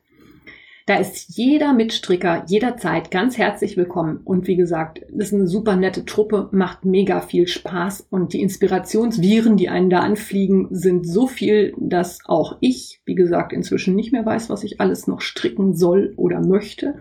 Da 0.86 0.96
ist 0.96 1.34
jeder 1.34 1.72
Mitstricker 1.72 2.44
jederzeit 2.46 3.10
ganz 3.10 3.38
herzlich 3.38 3.78
willkommen. 3.78 4.18
Und 4.22 4.46
wie 4.46 4.56
gesagt, 4.56 5.00
das 5.10 5.28
ist 5.28 5.34
eine 5.34 5.46
super 5.46 5.76
nette 5.76 6.04
Truppe, 6.04 6.50
macht 6.52 6.84
mega 6.84 7.22
viel 7.22 7.48
Spaß 7.48 8.08
und 8.10 8.34
die 8.34 8.42
Inspirationsviren, 8.42 9.56
die 9.56 9.70
einen 9.70 9.88
da 9.88 10.00
anfliegen, 10.00 10.68
sind 10.70 11.06
so 11.08 11.26
viel, 11.26 11.74
dass 11.78 12.18
auch 12.26 12.58
ich, 12.60 13.00
wie 13.06 13.14
gesagt, 13.14 13.54
inzwischen 13.54 13.94
nicht 13.94 14.12
mehr 14.12 14.26
weiß, 14.26 14.50
was 14.50 14.62
ich 14.62 14.78
alles 14.78 15.06
noch 15.06 15.22
stricken 15.22 15.74
soll 15.74 16.12
oder 16.18 16.46
möchte. 16.46 16.98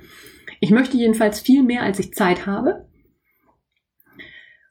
Ich 0.62 0.72
möchte 0.72 0.96
jedenfalls 0.96 1.42
viel 1.42 1.62
mehr, 1.62 1.84
als 1.84 2.00
ich 2.00 2.14
Zeit 2.14 2.46
habe. 2.46 2.88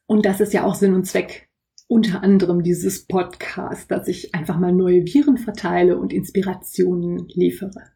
Und 0.07 0.25
das 0.25 0.41
ist 0.41 0.55
ja 0.55 0.65
auch 0.65 0.75
Sinn 0.75 0.95
und 0.95 1.05
Zweck 1.05 1.51
unter 1.87 2.23
anderem 2.23 2.63
dieses 2.63 3.07
Podcast, 3.07 3.91
dass 3.91 4.09
ich 4.09 4.35
einfach 4.35 4.59
mal 4.59 4.73
neue 4.73 5.05
Viren 5.05 5.37
verteile 5.37 5.99
und 5.99 6.15
Inspirationen 6.15 7.29
liefere. 7.29 7.93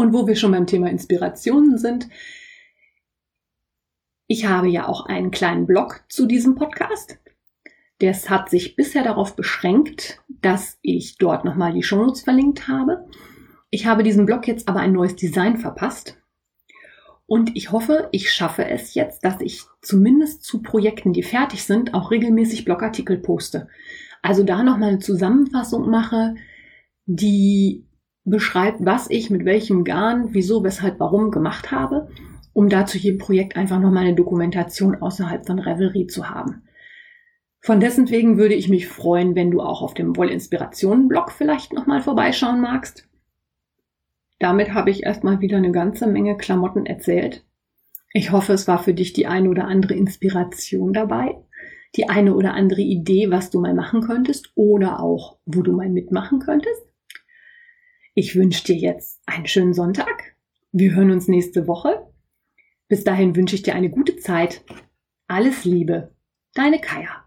Und 0.00 0.14
wo 0.14 0.26
wir 0.26 0.34
schon 0.34 0.52
beim 0.52 0.66
Thema 0.66 0.88
Inspirationen 0.88 1.76
sind, 1.76 2.08
ich 4.26 4.46
habe 4.46 4.66
ja 4.66 4.88
auch 4.88 5.04
einen 5.04 5.30
kleinen 5.30 5.66
Blog 5.66 6.04
zu 6.08 6.24
diesem 6.24 6.54
Podcast. 6.54 7.18
Das 7.98 8.30
hat 8.30 8.48
sich 8.48 8.76
bisher 8.76 9.04
darauf 9.04 9.36
beschränkt, 9.36 10.22
dass 10.26 10.78
ich 10.80 11.18
dort 11.18 11.44
nochmal 11.44 11.74
die 11.74 11.82
Shownotes 11.82 12.22
verlinkt 12.22 12.66
habe. 12.66 13.10
Ich 13.68 13.84
habe 13.84 14.02
diesem 14.02 14.24
Blog 14.24 14.48
jetzt 14.48 14.68
aber 14.68 14.80
ein 14.80 14.94
neues 14.94 15.16
Design 15.16 15.58
verpasst. 15.58 16.16
Und 17.26 17.54
ich 17.54 17.70
hoffe, 17.70 18.08
ich 18.10 18.32
schaffe 18.32 18.64
es 18.64 18.94
jetzt, 18.94 19.22
dass 19.22 19.42
ich 19.42 19.64
zumindest 19.82 20.44
zu 20.44 20.62
Projekten, 20.62 21.12
die 21.12 21.22
fertig 21.22 21.64
sind, 21.64 21.92
auch 21.92 22.10
regelmäßig 22.10 22.64
Blogartikel 22.64 23.18
poste. 23.18 23.68
Also 24.22 24.44
da 24.44 24.62
nochmal 24.62 24.88
eine 24.88 24.98
Zusammenfassung 24.98 25.90
mache, 25.90 26.36
die 27.04 27.84
beschreibt, 28.24 28.84
was 28.84 29.08
ich 29.10 29.30
mit 29.30 29.44
welchem 29.44 29.84
Garn, 29.84 30.28
wieso, 30.32 30.62
weshalb, 30.62 31.00
warum 31.00 31.30
gemacht 31.30 31.70
habe, 31.70 32.08
um 32.52 32.68
da 32.68 32.86
zu 32.86 32.98
jedem 32.98 33.18
Projekt 33.18 33.56
einfach 33.56 33.80
nochmal 33.80 34.04
eine 34.04 34.14
Dokumentation 34.14 34.96
außerhalb 34.96 35.46
von 35.46 35.58
Revelry 35.58 36.06
zu 36.06 36.28
haben. 36.28 36.62
Von 37.62 37.80
dessen 37.80 38.10
wegen 38.10 38.38
würde 38.38 38.54
ich 38.54 38.68
mich 38.68 38.88
freuen, 38.88 39.34
wenn 39.34 39.50
du 39.50 39.60
auch 39.60 39.82
auf 39.82 39.94
dem 39.94 40.16
Wollinspirationen-Blog 40.16 41.30
vielleicht 41.30 41.72
nochmal 41.72 42.00
vorbeischauen 42.00 42.60
magst. 42.60 43.06
Damit 44.38 44.72
habe 44.72 44.90
ich 44.90 45.02
erstmal 45.02 45.40
wieder 45.40 45.58
eine 45.58 45.70
ganze 45.70 46.06
Menge 46.06 46.38
Klamotten 46.38 46.86
erzählt. 46.86 47.44
Ich 48.14 48.32
hoffe, 48.32 48.54
es 48.54 48.66
war 48.66 48.78
für 48.78 48.94
dich 48.94 49.12
die 49.12 49.26
eine 49.26 49.50
oder 49.50 49.66
andere 49.66 49.94
Inspiration 49.94 50.94
dabei, 50.94 51.36
die 51.96 52.08
eine 52.08 52.34
oder 52.34 52.54
andere 52.54 52.80
Idee, 52.80 53.30
was 53.30 53.50
du 53.50 53.60
mal 53.60 53.74
machen 53.74 54.00
könntest 54.00 54.52
oder 54.54 55.00
auch, 55.00 55.38
wo 55.44 55.60
du 55.60 55.72
mal 55.72 55.90
mitmachen 55.90 56.38
könntest. 56.40 56.89
Ich 58.14 58.34
wünsche 58.34 58.64
dir 58.64 58.74
jetzt 58.74 59.20
einen 59.26 59.46
schönen 59.46 59.72
Sonntag. 59.72 60.34
Wir 60.72 60.94
hören 60.94 61.12
uns 61.12 61.28
nächste 61.28 61.68
Woche. 61.68 62.08
Bis 62.88 63.04
dahin 63.04 63.36
wünsche 63.36 63.54
ich 63.54 63.62
dir 63.62 63.76
eine 63.76 63.88
gute 63.88 64.16
Zeit. 64.16 64.64
Alles 65.28 65.64
Liebe, 65.64 66.12
deine 66.54 66.80
Kaya. 66.80 67.24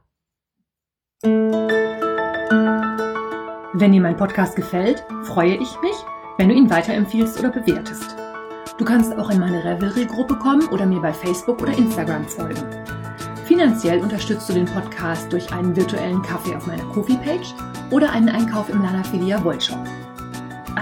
Wenn 3.73 3.91
dir 3.93 4.01
mein 4.01 4.17
Podcast 4.17 4.57
gefällt, 4.57 5.05
freue 5.23 5.55
ich 5.55 5.81
mich, 5.81 5.95
wenn 6.37 6.49
du 6.49 6.55
ihn 6.55 6.69
weiterempfiehlst 6.69 7.39
oder 7.39 7.49
bewertest. 7.49 8.17
Du 8.77 8.83
kannst 8.83 9.13
auch 9.13 9.29
in 9.29 9.39
meine 9.39 9.63
Revelry-Gruppe 9.63 10.35
kommen 10.35 10.67
oder 10.67 10.85
mir 10.85 10.99
bei 10.99 11.13
Facebook 11.13 11.61
oder 11.61 11.77
Instagram 11.77 12.25
folgen. 12.25 12.61
Finanziell 13.45 14.01
unterstützt 14.01 14.49
du 14.49 14.53
den 14.53 14.65
Podcast 14.65 15.31
durch 15.31 15.49
einen 15.53 15.73
virtuellen 15.75 16.21
Kaffee 16.21 16.55
auf 16.55 16.67
meiner 16.67 16.85
Kofi-Page 16.91 17.53
oder 17.89 18.11
einen 18.11 18.29
Einkauf 18.29 18.67
im 18.67 18.81
Lana 18.81 19.03
Filia 19.03 19.41
Wollshop. 19.45 19.87